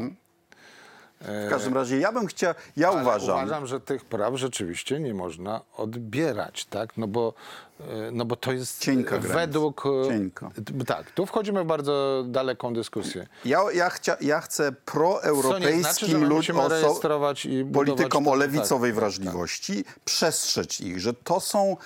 W 1.22 1.50
każdym 1.50 1.74
razie 1.74 1.98
ja 1.98 2.12
bym 2.12 2.26
chciał, 2.26 2.54
ja 2.76 2.88
Ale 2.88 3.02
uważam, 3.02 3.36
uważam, 3.36 3.66
że 3.66 3.80
tych 3.80 4.04
praw 4.04 4.34
rzeczywiście 4.36 5.00
nie 5.00 5.14
można 5.14 5.60
odbierać, 5.76 6.64
tak? 6.64 6.96
No 6.96 7.06
bo, 7.06 7.34
e, 7.80 7.84
no 8.12 8.24
bo 8.24 8.36
to 8.36 8.52
jest 8.52 8.80
Cienka 8.80 9.16
e, 9.16 9.18
według... 9.18 9.84
e, 9.86 10.08
Cienka. 10.08 10.50
Tak, 10.86 11.10
tu 11.10 11.26
wchodzimy 11.26 11.64
w 11.64 11.66
bardzo 11.66 12.24
daleką 12.26 12.74
dyskusję. 12.74 13.26
ja, 13.44 13.60
ja, 13.74 13.90
chcia, 13.90 14.16
ja 14.20 14.40
chcę 14.40 14.72
proeuropejskim 14.72 15.82
znaczy, 15.82 16.06
że 16.06 16.18
my 16.18 16.26
lud- 16.26 16.36
musimy 16.36 16.58
oso- 16.58 16.68
rejestrować 16.68 17.46
i 17.46 17.64
budować 17.64 17.86
politykom 17.98 18.28
o 18.28 18.30
tak, 18.30 18.40
lewicowej 18.40 18.90
tak, 18.90 19.00
wrażliwości, 19.00 19.84
przestrzec 20.04 20.80
ich, 20.80 21.00
że 21.00 21.14
to 21.14 21.40
są, 21.40 21.76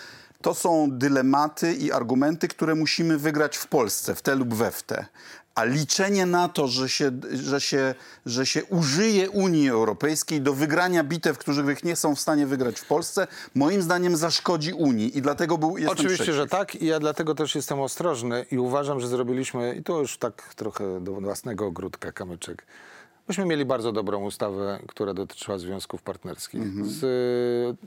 to 0.46 0.54
są 0.54 0.90
dylematy 0.90 1.74
i 1.74 1.92
argumenty, 1.92 2.48
które 2.48 2.74
musimy 2.74 3.18
wygrać 3.18 3.56
w 3.56 3.66
Polsce, 3.66 4.14
w 4.14 4.22
te 4.22 4.34
lub 4.34 4.54
we 4.54 4.70
w 4.70 4.82
te. 4.82 5.06
A 5.54 5.64
liczenie 5.64 6.26
na 6.26 6.48
to, 6.48 6.68
że 6.68 6.88
się, 6.88 7.10
że, 7.32 7.60
się, 7.60 7.94
że 8.26 8.46
się 8.46 8.64
użyje 8.64 9.30
Unii 9.30 9.68
Europejskiej 9.68 10.40
do 10.40 10.54
wygrania 10.54 11.04
bitew, 11.04 11.38
których 11.38 11.84
nie 11.84 11.96
są 11.96 12.14
w 12.14 12.20
stanie 12.20 12.46
wygrać 12.46 12.80
w 12.80 12.86
Polsce, 12.86 13.26
moim 13.54 13.82
zdaniem 13.82 14.16
zaszkodzi 14.16 14.72
Unii 14.72 15.18
i 15.18 15.22
dlatego 15.22 15.58
był, 15.58 15.78
jestem 15.78 15.92
Oczywiście, 15.92 16.24
przeciw. 16.24 16.34
że 16.34 16.46
tak 16.46 16.74
i 16.74 16.86
ja 16.86 17.00
dlatego 17.00 17.34
też 17.34 17.54
jestem 17.54 17.80
ostrożny 17.80 18.46
i 18.50 18.58
uważam, 18.58 19.00
że 19.00 19.08
zrobiliśmy, 19.08 19.74
i 19.74 19.82
to 19.82 20.00
już 20.00 20.18
tak 20.18 20.54
trochę 20.54 21.00
do 21.00 21.12
własnego 21.12 21.66
ogródka 21.66 22.12
kamyczek, 22.12 22.66
myśmy 23.28 23.44
mieli 23.44 23.64
bardzo 23.64 23.92
dobrą 23.92 24.24
ustawę, 24.24 24.78
która 24.88 25.14
dotyczyła 25.14 25.58
związków 25.58 26.02
partnerskich 26.02 26.62
Mhm. 26.62 26.88
z 26.90 27.04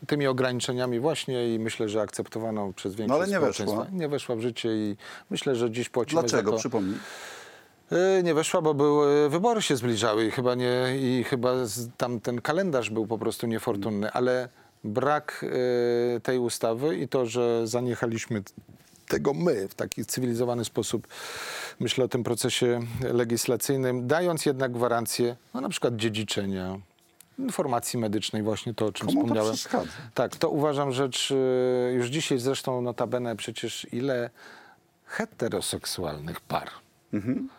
y, 0.04 0.06
tymi 0.08 0.28
ograniczeniami 0.28 1.00
właśnie 1.00 1.56
i 1.56 1.60
myślę, 1.60 1.90
że 1.90 2.02
akceptowaną 2.02 2.74
przez 2.74 2.96
większość 2.96 3.10
No 3.20 3.24
ale 3.24 3.28
nie 3.32 3.38
społeczeństwa. 3.38 3.80
weszła. 3.80 3.98
Nie 4.00 4.08
weszła 4.08 4.36
w 4.36 4.42
życie 4.42 4.70
i 4.76 4.96
myślę, 5.30 5.56
że 5.56 5.72
dziś 5.72 5.90
płacimy 5.90 6.22
Dlaczego? 6.22 6.52
za 6.52 6.56
to. 6.58 6.60
Przypomnij. 6.60 6.96
Y, 8.20 8.24
Nie 8.24 8.34
weszła, 8.34 8.62
bo 8.62 8.74
były, 8.74 9.30
wybory 9.30 9.62
się 9.62 9.76
zbliżały 9.76 10.26
i 10.26 10.32
chyba, 10.32 10.56
nie, 10.56 10.74
i 11.02 11.24
chyba 11.24 11.66
z, 11.66 11.90
tam 11.98 12.20
ten 12.20 12.42
kalendarz 12.42 12.90
był 12.90 13.08
po 13.08 13.18
prostu 13.18 13.48
niefortunny, 13.48 14.12
ale 14.12 14.50
brak 14.84 15.46
y, 16.18 16.20
tej 16.22 16.40
ustawy 16.40 16.98
i 16.98 17.08
to, 17.08 17.26
że 17.26 17.68
zaniechaliśmy 17.68 18.44
tego 19.10 19.34
my 19.34 19.68
w 19.68 19.76
taki 19.76 20.06
cywilizowany 20.06 20.66
sposób, 20.66 21.08
myślę 21.80 22.06
o 22.06 22.08
tym 22.08 22.24
procesie 22.24 22.80
legislacyjnym, 23.14 24.08
dając 24.08 24.46
jednak 24.46 24.72
gwarancję, 24.72 25.36
no 25.54 25.62
na 25.62 25.70
przykład 25.70 25.96
dziedziczenia, 25.96 26.80
informacji 27.40 28.00
medycznej, 28.00 28.44
właśnie 28.44 28.74
to, 28.74 28.86
o 28.86 28.92
czym 28.92 29.08
Komu 29.08 29.20
to 29.20 29.26
wspomniałem. 29.26 29.54
przeszkadza? 29.54 29.92
Tak, 30.14 30.36
to 30.36 30.50
uważam 30.50 30.92
rzecz, 30.92 31.32
y, 31.32 31.94
już 31.94 32.08
dzisiaj 32.08 32.40
zresztą 32.40 32.82
notabene 32.82 33.36
przecież 33.36 33.88
ile 33.92 34.30
heteroseksualnych 35.06 36.42
par 36.42 36.70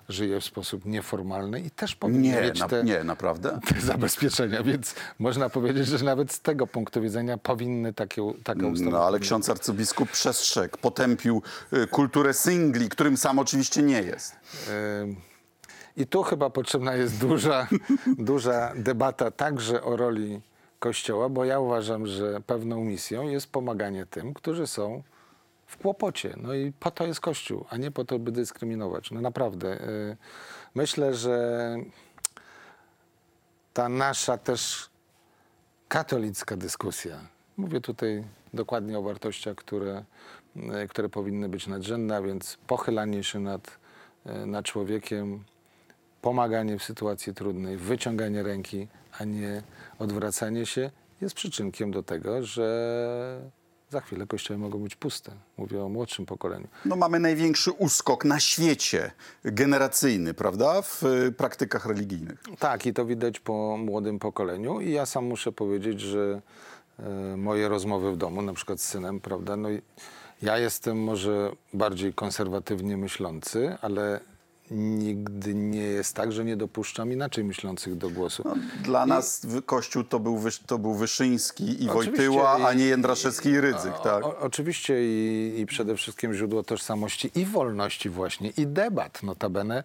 żyje 0.08 0.40
w 0.40 0.44
sposób 0.44 0.84
nieformalny 0.84 1.60
i 1.60 1.70
też 1.70 1.96
powinny 1.96 2.28
Nie, 2.28 2.40
mieć 2.40 2.60
na, 2.60 2.68
te, 2.68 2.84
nie, 2.84 3.04
naprawdę. 3.04 3.60
te 3.74 3.80
zabezpieczenia, 3.80 4.62
więc 4.62 4.94
można 5.18 5.50
powiedzieć, 5.50 5.86
że 5.86 6.04
nawet 6.04 6.32
z 6.32 6.40
tego 6.40 6.66
punktu 6.66 7.02
widzenia 7.02 7.38
powinny 7.38 7.92
takie, 7.92 8.32
taka 8.44 8.66
ustawa... 8.66 8.90
No 8.90 9.04
ale 9.04 9.18
ksiądz 9.18 9.48
arcybiskup 9.48 10.10
przestrzegł, 10.10 10.78
potępił 10.78 11.42
y, 11.72 11.86
kulturę 11.86 12.34
singli, 12.34 12.88
którym 12.88 13.16
sam 13.16 13.38
oczywiście 13.38 13.82
nie 13.82 14.02
jest. 14.02 14.36
I 15.96 16.06
tu 16.06 16.22
chyba 16.22 16.50
potrzebna 16.50 16.94
jest 16.94 17.20
duża, 17.20 17.68
duża 18.18 18.72
debata 18.76 19.30
także 19.30 19.82
o 19.82 19.96
roli 19.96 20.40
Kościoła, 20.78 21.28
bo 21.28 21.44
ja 21.44 21.60
uważam, 21.60 22.06
że 22.06 22.40
pewną 22.40 22.84
misją 22.84 23.28
jest 23.28 23.52
pomaganie 23.52 24.06
tym, 24.06 24.34
którzy 24.34 24.66
są 24.66 25.02
w 25.70 25.76
kłopocie. 25.76 26.34
No 26.36 26.54
i 26.54 26.72
po 26.72 26.90
to 26.90 27.06
jest 27.06 27.20
Kościół, 27.20 27.64
a 27.70 27.76
nie 27.76 27.90
po 27.90 28.04
to, 28.04 28.18
by 28.18 28.32
dyskryminować. 28.32 29.10
No 29.10 29.20
naprawdę. 29.20 29.88
y, 29.88 30.16
Myślę, 30.74 31.14
że 31.14 31.76
ta 33.72 33.88
nasza 33.88 34.38
też 34.38 34.90
katolicka 35.88 36.56
dyskusja. 36.56 37.20
Mówię 37.56 37.80
tutaj 37.80 38.24
dokładnie 38.54 38.98
o 38.98 39.02
wartościach, 39.02 39.56
które, 39.56 40.04
e, 40.56 40.88
które 40.88 41.08
powinny 41.08 41.48
być 41.48 41.66
nadrzędne, 41.66 42.16
a 42.16 42.22
więc 42.22 42.58
pochylanie 42.66 43.24
się 43.24 43.40
nad, 43.40 43.78
e, 44.26 44.46
nad 44.46 44.64
człowiekiem, 44.64 45.44
pomaganie 46.22 46.78
w 46.78 46.82
sytuacji 46.82 47.34
trudnej, 47.34 47.76
wyciąganie 47.76 48.42
ręki, 48.42 48.88
a 49.18 49.24
nie 49.24 49.62
odwracanie 49.98 50.66
się, 50.66 50.90
jest 51.20 51.34
przyczynkiem 51.34 51.90
do 51.90 52.02
tego, 52.02 52.42
że 52.42 53.50
za 53.90 54.00
chwilę 54.00 54.26
kościoły 54.26 54.58
mogą 54.58 54.78
być 54.78 54.96
puste. 54.96 55.32
Mówię 55.56 55.84
o 55.84 55.88
młodszym 55.88 56.26
pokoleniu. 56.26 56.68
No 56.84 56.96
mamy 56.96 57.20
największy 57.20 57.72
uskok 57.72 58.24
na 58.24 58.40
świecie 58.40 59.10
generacyjny, 59.44 60.34
prawda, 60.34 60.82
w 60.82 61.02
y, 61.02 61.32
praktykach 61.32 61.86
religijnych. 61.86 62.42
Tak, 62.58 62.86
i 62.86 62.92
to 62.94 63.04
widać 63.04 63.40
po 63.40 63.76
młodym 63.76 64.18
pokoleniu. 64.18 64.80
I 64.80 64.90
ja 64.90 65.06
sam 65.06 65.24
muszę 65.24 65.52
powiedzieć, 65.52 66.00
że 66.00 66.42
e, 66.98 67.36
moje 67.36 67.68
rozmowy 67.68 68.12
w 68.12 68.16
domu, 68.16 68.42
na 68.42 68.52
przykład 68.52 68.80
z 68.80 68.88
synem, 68.88 69.20
prawda, 69.20 69.56
no 69.56 69.68
ja 70.42 70.58
jestem 70.58 71.02
może 71.02 71.52
bardziej 71.74 72.14
konserwatywnie 72.14 72.96
myślący, 72.96 73.76
ale 73.80 74.20
nigdy 74.70 75.54
nie 75.54 75.82
jest 75.82 76.14
tak, 76.16 76.32
że 76.32 76.44
nie 76.44 76.56
dopuszczam 76.56 77.12
inaczej 77.12 77.44
myślących 77.44 77.96
do 77.98 78.10
głosu. 78.10 78.42
No, 78.46 78.54
dla 78.84 79.06
nas 79.06 79.46
w- 79.46 79.62
Kościół 79.64 80.04
to 80.04 80.20
był, 80.20 80.40
to 80.66 80.78
był 80.78 80.94
Wyszyński 80.94 81.84
i 81.84 81.90
Oczywiście 81.90 82.10
Wojtyła, 82.28 82.66
a 82.66 82.72
i- 82.72 82.76
nie 82.76 82.84
Jędraszewski 82.84 83.48
i 83.48 83.60
Rydzyk, 83.60 83.92
tak? 84.04 84.24
O, 84.24 84.38
oczywiście 84.38 84.94
i, 85.04 85.54
i 85.60 85.66
przede 85.66 85.96
wszystkim 85.96 86.34
źródło 86.34 86.62
tożsamości 86.62 87.30
i 87.34 87.44
wolności 87.44 88.08
właśnie, 88.08 88.50
i 88.56 88.66
debat 88.66 89.22
notabene, 89.22 89.82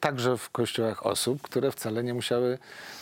także 0.00 0.36
w 0.36 0.50
kościołach 0.50 1.06
osób, 1.06 1.42
które 1.42 1.72
wcale 1.72 2.04
nie 2.04 2.14
musiały 2.14 2.58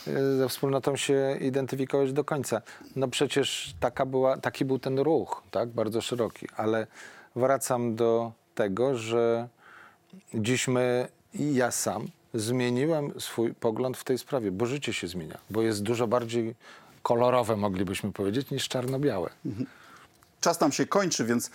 e, 0.07 0.37
ze 0.39 0.49
wspólnotą 0.49 0.97
się 0.97 1.39
identyfikować 1.41 2.13
do 2.13 2.25
końca. 2.25 2.63
No 2.97 3.09
przecież 3.09 3.75
taka 3.81 4.07
była, 4.07 4.37
taki 4.37 4.65
był 4.65 4.79
ten 4.79 4.99
ruch, 4.99 5.43
tak, 5.51 5.69
bardzo 5.69 6.01
szeroki, 6.01 6.47
ale 6.57 6.87
wracam 7.37 7.97
do 7.97 8.33
tego, 8.55 8.97
że 8.97 9.49
dziś 10.35 10.69
my 10.69 11.09
i 11.35 11.55
ja 11.55 11.71
sam 11.71 12.09
zmieniłem 12.35 13.21
swój 13.21 13.55
pogląd 13.55 13.97
w 13.97 14.05
tej 14.05 14.19
sprawie, 14.19 14.51
bo 14.51 14.67
życie 14.67 14.93
się 14.93 15.09
zmienia, 15.09 15.39
bo 15.51 15.63
jest 15.63 15.83
dużo 15.83 16.07
bardziej 16.07 16.55
kolorowe, 17.03 17.57
moglibyśmy 17.57 18.13
powiedzieć, 18.13 18.51
niż 18.51 18.69
czarno-białe. 18.69 19.31
Czas 20.41 20.61
nam 20.61 20.73
się 20.73 20.87
kończy, 20.87 21.25
więc 21.25 21.51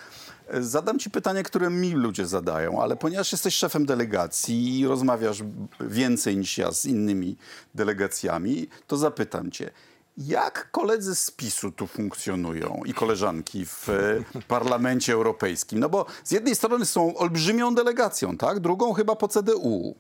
e, 0.48 0.64
zadam 0.64 1.00
ci 1.00 1.10
pytanie, 1.10 1.44
które 1.44 1.70
mi 1.70 1.92
ludzie 1.92 2.26
zadają, 2.26 2.82
ale 2.82 2.96
ponieważ 2.96 3.32
jesteś 3.32 3.56
szefem 3.56 3.86
delegacji 3.86 4.80
i 4.80 4.88
rozmawiasz 4.88 5.44
więcej 5.80 6.38
niż 6.38 6.58
ja 6.58 6.72
z 6.72 6.86
innymi 6.86 7.36
delegacjami, 7.76 8.68
to 8.88 8.98
zapytam 8.98 9.52
cię, 9.52 9.72
jak 10.18 10.72
koledzy 10.72 11.16
z 11.16 11.32
PiSu 11.32 11.72
tu 11.72 11.88
funkcjonują 11.88 12.82
i 12.86 12.94
koleżanki 12.94 13.66
w 13.66 13.90
e, 13.90 14.24
Parlamencie 14.48 15.14
Europejskim? 15.14 15.80
No 15.80 15.90
bo 15.90 16.06
z 16.24 16.32
jednej 16.32 16.56
strony 16.56 16.86
są 16.86 17.18
olbrzymią 17.18 17.76
delegacją, 17.76 18.38
tak? 18.38 18.60
Drugą 18.60 18.94
chyba 18.94 19.16
po 19.16 19.28
CDU. 19.28 19.96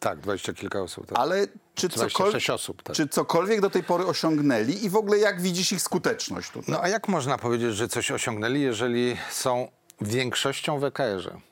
Tak, 0.00 0.20
dwadzieścia 0.20 0.52
kilka 0.52 0.82
osób. 0.82 1.06
Tak. 1.06 1.18
Ale 1.18 1.46
czy, 1.74 1.88
26 1.88 2.16
cokolwiek, 2.16 2.50
osób, 2.50 2.82
tak. 2.82 2.96
czy 2.96 3.08
cokolwiek 3.08 3.60
do 3.60 3.70
tej 3.70 3.82
pory 3.82 4.06
osiągnęli 4.06 4.84
i 4.84 4.90
w 4.90 4.96
ogóle 4.96 5.18
jak 5.18 5.40
widzisz 5.40 5.72
ich 5.72 5.82
skuteczność 5.82 6.50
tutaj? 6.50 6.74
No 6.74 6.82
a 6.82 6.88
jak 6.88 7.08
można 7.08 7.38
powiedzieć, 7.38 7.74
że 7.74 7.88
coś 7.88 8.10
osiągnęli, 8.10 8.60
jeżeli 8.60 9.16
są 9.30 9.68
większością 10.00 10.78
w 10.78 10.84
EKR-ze? 10.84 11.47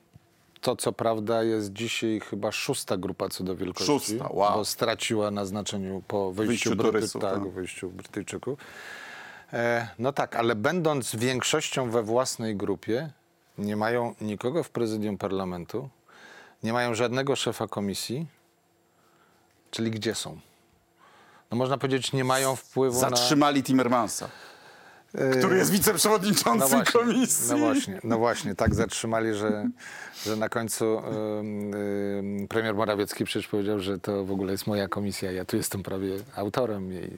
To 0.67 0.77
co 0.77 0.93
prawda 0.93 1.43
jest 1.43 1.73
dzisiaj 1.73 2.21
chyba 2.31 2.53
szósta 2.53 2.97
grupa 2.97 3.29
co 3.29 3.45
do 3.45 3.57
wielkości, 3.57 3.87
Szósta, 3.87 4.29
wow. 4.31 4.55
bo 4.55 4.65
straciła 4.65 5.31
na 5.31 5.45
znaczeniu 5.45 6.03
po 6.09 6.33
wyjściu, 6.33 6.49
Wyjściu 6.49 6.71
Bryty- 6.71 6.83
turystów, 6.83 7.23
tak, 7.23 7.35
tak. 7.35 7.49
wyjściu 7.51 7.91
Brytyjczyków. 7.91 8.59
E, 9.53 9.89
no 9.99 10.13
tak, 10.13 10.37
ale 10.37 10.55
będąc 10.55 11.17
większością 11.17 11.91
we 11.91 12.03
własnej 12.03 12.57
grupie, 12.57 13.11
nie 13.59 13.77
mają 13.77 14.15
nikogo 14.21 14.63
w 14.63 14.71
prezydium 14.71 15.19
parlamentu, 15.19 15.89
nie 16.63 16.73
mają 16.73 16.95
żadnego 16.95 17.37
szefa 17.37 17.67
komisji, 17.69 18.27
czyli 19.71 19.91
gdzie 19.91 20.15
są? 20.15 20.41
No 21.51 21.57
można 21.57 21.79
powiedzieć, 21.79 22.13
nie 22.13 22.25
mają 22.25 22.57
wpływu 22.57 23.01
na... 23.01 23.11
Zatrzymali 23.11 23.63
Timmermansa, 23.63 24.29
który 25.39 25.57
jest 25.57 25.71
wiceprzewodniczącym 25.71 26.59
No 26.59 26.69
właśnie, 26.69 27.01
komisji. 27.01 27.47
no 27.51 27.59
właśnie, 27.59 28.01
no 28.05 28.19
właśnie, 28.19 28.55
tak 28.55 28.75
zatrzymali, 28.75 29.35
że, 29.35 29.69
że 30.27 30.37
na 30.37 30.49
końcu 30.49 30.99
ym, 31.39 32.47
premier 32.49 32.75
Morawiecki 32.75 33.25
przecież 33.25 33.49
powiedział, 33.49 33.81
że 33.81 33.99
to 33.99 34.25
w 34.25 34.31
ogóle 34.33 34.53
jest 34.53 34.67
moja 34.67 34.89
komisja, 34.89 35.33
ja 35.33 35.45
tu 35.45 35.57
jestem 35.57 35.83
prawie 35.83 36.11
autorem 36.37 36.93
jej 36.93 37.11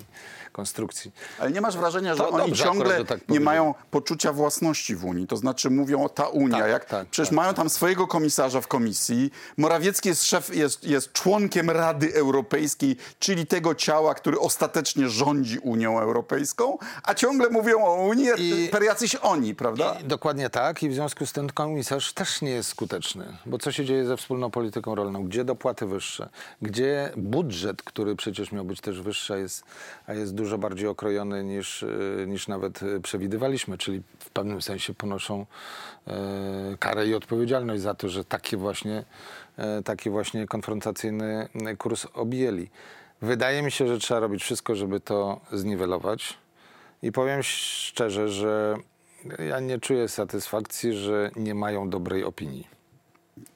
konstrukcji. 0.53 1.13
Ale 1.39 1.51
nie 1.51 1.61
masz 1.61 1.77
wrażenia, 1.77 2.15
że 2.15 2.19
To 2.19 2.31
oni 2.31 2.47
dobrze 2.47 2.65
ciągle 2.65 3.05
tak 3.05 3.29
nie 3.29 3.41
mają 3.41 3.75
poczucia 3.91 4.33
własności 4.33 4.97
w 4.97 5.05
Unii? 5.05 5.27
To 5.27 5.37
znaczy 5.37 5.71
mówią 5.71 6.09
ta 6.15 6.29
Unia, 6.29 6.59
Tak, 6.59 6.71
jak 6.71 6.85
tak, 6.85 7.07
przecież 7.09 7.29
tak. 7.29 7.37
mają 7.37 7.55
tam 7.55 7.71
swojego 7.71 8.07
komisarza 8.07 8.61
w 8.61 8.69
komisji. 8.69 9.31
Morawiecki 9.57 10.09
jest, 10.09 10.25
szef, 10.25 10.57
jest, 10.57 10.85
jest 10.85 11.13
członkiem 11.13 11.71
Rady 11.71 12.15
Europejskiej, 12.15 12.97
czyli 13.19 13.47
tego 13.47 13.75
ciała, 13.75 14.15
który 14.15 14.39
ostatecznie 14.41 15.09
rządzi 15.09 15.59
Unią 15.59 16.01
Europejską, 16.01 16.79
a 17.03 17.15
ciągle 17.15 17.51
mówią 17.51 17.88
o 17.89 18.03
Unię 18.03 18.33
I- 18.39 18.69
per 18.73 18.83
jacyś 18.83 19.15
oni, 19.15 19.55
prawda? 19.55 19.97
I 20.01 20.05
dokładnie 20.05 20.51
tak 20.51 20.83
i 20.83 20.89
w 20.89 20.95
związku 20.95 21.27
z 21.27 21.33
tym 21.33 21.51
komisarz 21.51 22.13
też 22.13 22.43
nie 22.43 22.51
jest 22.51 22.69
skuteczny. 22.69 23.25
Bo 23.47 23.59
co 23.59 23.73
się 23.73 23.85
dzieje 23.85 24.07
ze 24.07 24.17
wspólną 24.17 24.51
polityką 24.51 24.95
rolną? 24.95 25.25
Gdzie 25.25 25.45
dopłaty 25.45 25.87
wyższe? 25.87 26.29
Gdzie 26.63 27.11
budżet, 27.17 27.83
który 27.83 28.17
przecież 28.17 28.53
miał 28.53 28.65
być 28.65 28.81
też 28.81 29.01
wyższy, 29.01 29.35
a 29.35 29.37
jest, 29.37 29.65
a 30.07 30.15
jest 30.15 30.35
dużo 30.35 30.59
bardziej 30.59 30.89
okrojony 30.89 31.45
niż, 31.45 31.83
y, 31.83 32.25
niż 32.29 32.49
nawet 32.49 32.83
y, 32.83 33.01
przewidywaliśmy, 33.01 33.79
czyli 33.79 34.03
w 34.19 34.31
pewnym 34.31 34.63
sensie 34.63 34.95
ponoszą 34.95 35.47
e, 36.07 36.77
karę 36.79 37.07
i 37.07 37.15
odpowiedzialność 37.15 37.83
za 37.83 37.95
to, 37.95 38.09
że 38.09 38.25
taki 38.25 38.57
właśnie, 38.57 39.05
e, 39.57 39.83
taki 39.83 40.11
właśnie 40.11 40.47
konfrontacyjny 40.47 41.49
kurs 41.79 42.07
objęli. 42.15 42.71
Wydaje 43.23 43.63
mi 43.63 43.71
się, 43.71 43.89
że 43.89 43.99
trzeba 43.99 44.21
robić 44.21 44.43
wszystko, 44.43 44.75
żeby 44.75 45.01
to 45.01 45.41
zniwelować. 45.53 46.39
I 47.03 47.13
powiem 47.13 47.43
szczerze, 47.43 48.29
że 48.29 48.77
ja 49.49 49.61
nie 49.61 49.79
czuję 49.79 50.09
satysfakcji, 50.09 50.93
że 50.93 51.31
nie 51.37 51.55
mają 51.55 51.91
dobrej 51.91 52.25
opinii. 52.25 52.69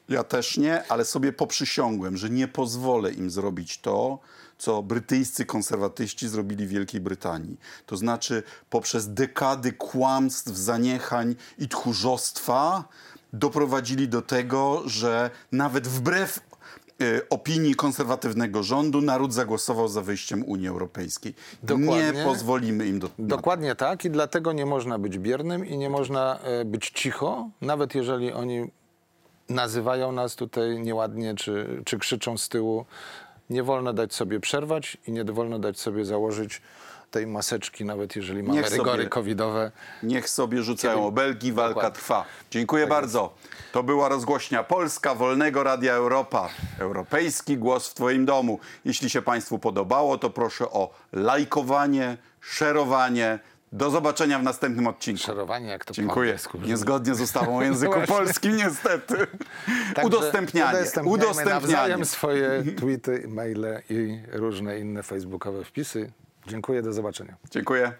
Ja 0.09 0.24
też 0.24 0.57
nie, 0.57 0.87
ale 0.88 1.05
sobie 1.05 1.33
poprzysiągłem, 1.33 2.16
że 2.16 2.31
nie 2.31 2.48
pozwolę 2.48 3.12
im 3.12 3.31
zrobić 3.31 3.78
to, 3.78 4.18
co 4.59 4.83
brytyjscy 4.83 5.46
konserwatyści 5.46 6.28
zrobili 6.28 6.66
w 6.66 6.70
Wielkiej 6.70 7.00
Brytanii. 7.00 7.59
To 7.87 7.96
znaczy 7.96 8.42
poprzez 8.70 9.14
dekady 9.14 9.72
kłamstw, 9.72 10.57
zaniechań 10.57 11.35
i 11.59 11.68
tchórzostwa 11.68 12.85
doprowadzili 13.33 14.09
do 14.09 14.22
tego, 14.22 14.83
że 14.87 15.31
nawet 15.52 15.88
wbrew 15.88 16.40
opinii 17.30 17.74
konserwatywnego 17.74 18.62
rządu 18.62 19.00
naród 19.00 19.32
zagłosował 19.32 19.88
za 19.88 20.00
wyjściem 20.00 20.44
Unii 20.44 20.68
Europejskiej. 20.68 21.34
Dokładnie. 21.62 22.12
Nie 22.14 22.24
pozwolimy 22.24 22.86
im 22.86 22.98
do, 22.98 23.10
Dokładnie 23.18 23.74
tak 23.74 24.04
i 24.04 24.10
dlatego 24.10 24.52
nie 24.52 24.66
można 24.66 24.98
być 24.98 25.18
biernym 25.18 25.66
i 25.66 25.78
nie 25.78 25.90
można 25.90 26.38
e, 26.38 26.64
być 26.64 26.90
cicho, 26.90 27.48
nawet 27.60 27.94
jeżeli 27.94 28.32
oni 28.32 28.70
nazywają 29.48 30.12
nas 30.12 30.36
tutaj 30.36 30.80
nieładnie 30.80 31.34
czy, 31.34 31.82
czy 31.84 31.98
krzyczą 31.98 32.38
z 32.38 32.48
tyłu. 32.48 32.84
Nie 33.50 33.62
wolno 33.62 33.92
dać 33.92 34.14
sobie 34.14 34.40
przerwać 34.40 34.96
i 35.06 35.12
nie 35.12 35.24
wolno 35.24 35.58
dać 35.58 35.80
sobie 35.80 36.04
założyć 36.04 36.62
tej 37.12 37.27
maseczki, 37.27 37.85
nawet 37.85 38.16
jeżeli 38.16 38.42
mamy 38.42 38.55
Niech 38.55 38.68
sobie- 38.68 38.79
rygory 38.79 39.09
covidowe. 39.09 39.70
Niech 40.03 40.29
sobie 40.31 40.62
rzucają 40.62 40.94
Kiedy- 40.94 41.07
obelgi, 41.09 41.53
walka 41.53 41.75
Dokładnie. 41.75 41.96
trwa. 42.01 42.25
Dziękuję 42.51 42.87
bardzo. 42.87 43.35
To 43.72 43.83
była 43.83 44.09
rozgłośnia 44.09 44.64
Polska 44.64 45.14
Wolnego 45.14 45.62
Radia 45.62 45.92
Europa. 45.94 46.48
Europejski 46.79 47.57
głos 47.59 47.88
w 47.88 47.94
Twoim 47.94 48.25
domu. 48.27 48.59
Jeśli 48.85 49.11
się 49.11 49.22
Państwu 49.22 49.59
podobało, 49.59 50.18
to 50.18 50.31
proszę 50.31 50.70
o 50.70 50.90
lajkowanie, 51.12 52.16
szerowanie. 52.40 53.38
Do 53.75 53.90
zobaczenia 53.90 54.38
w 54.38 54.42
następnym 54.42 54.87
odcinku. 54.87 55.22
Szerowanie, 55.22 55.68
jak 55.68 55.85
to 55.85 55.94
Dziękuję. 55.94 56.37
Niezgodnie 56.64 57.14
z 57.14 57.20
ustawą 57.20 57.59
o 57.59 57.62
języku 57.68 58.01
polskim, 58.09 58.57
niestety. 58.57 59.14
Także 59.94 60.07
Udostępnianie. 60.07 60.79
Udostępnianie. 61.05 62.05
swoje 62.05 62.62
tweety, 62.77 63.25
maile 63.29 63.66
i 63.90 64.20
różne 64.33 64.79
inne 64.79 65.03
facebookowe 65.03 65.64
wpisy. 65.64 66.12
Dziękuję, 66.46 66.83
do 66.83 66.92
zobaczenia. 66.92 67.37
Dziękuję. 67.50 67.92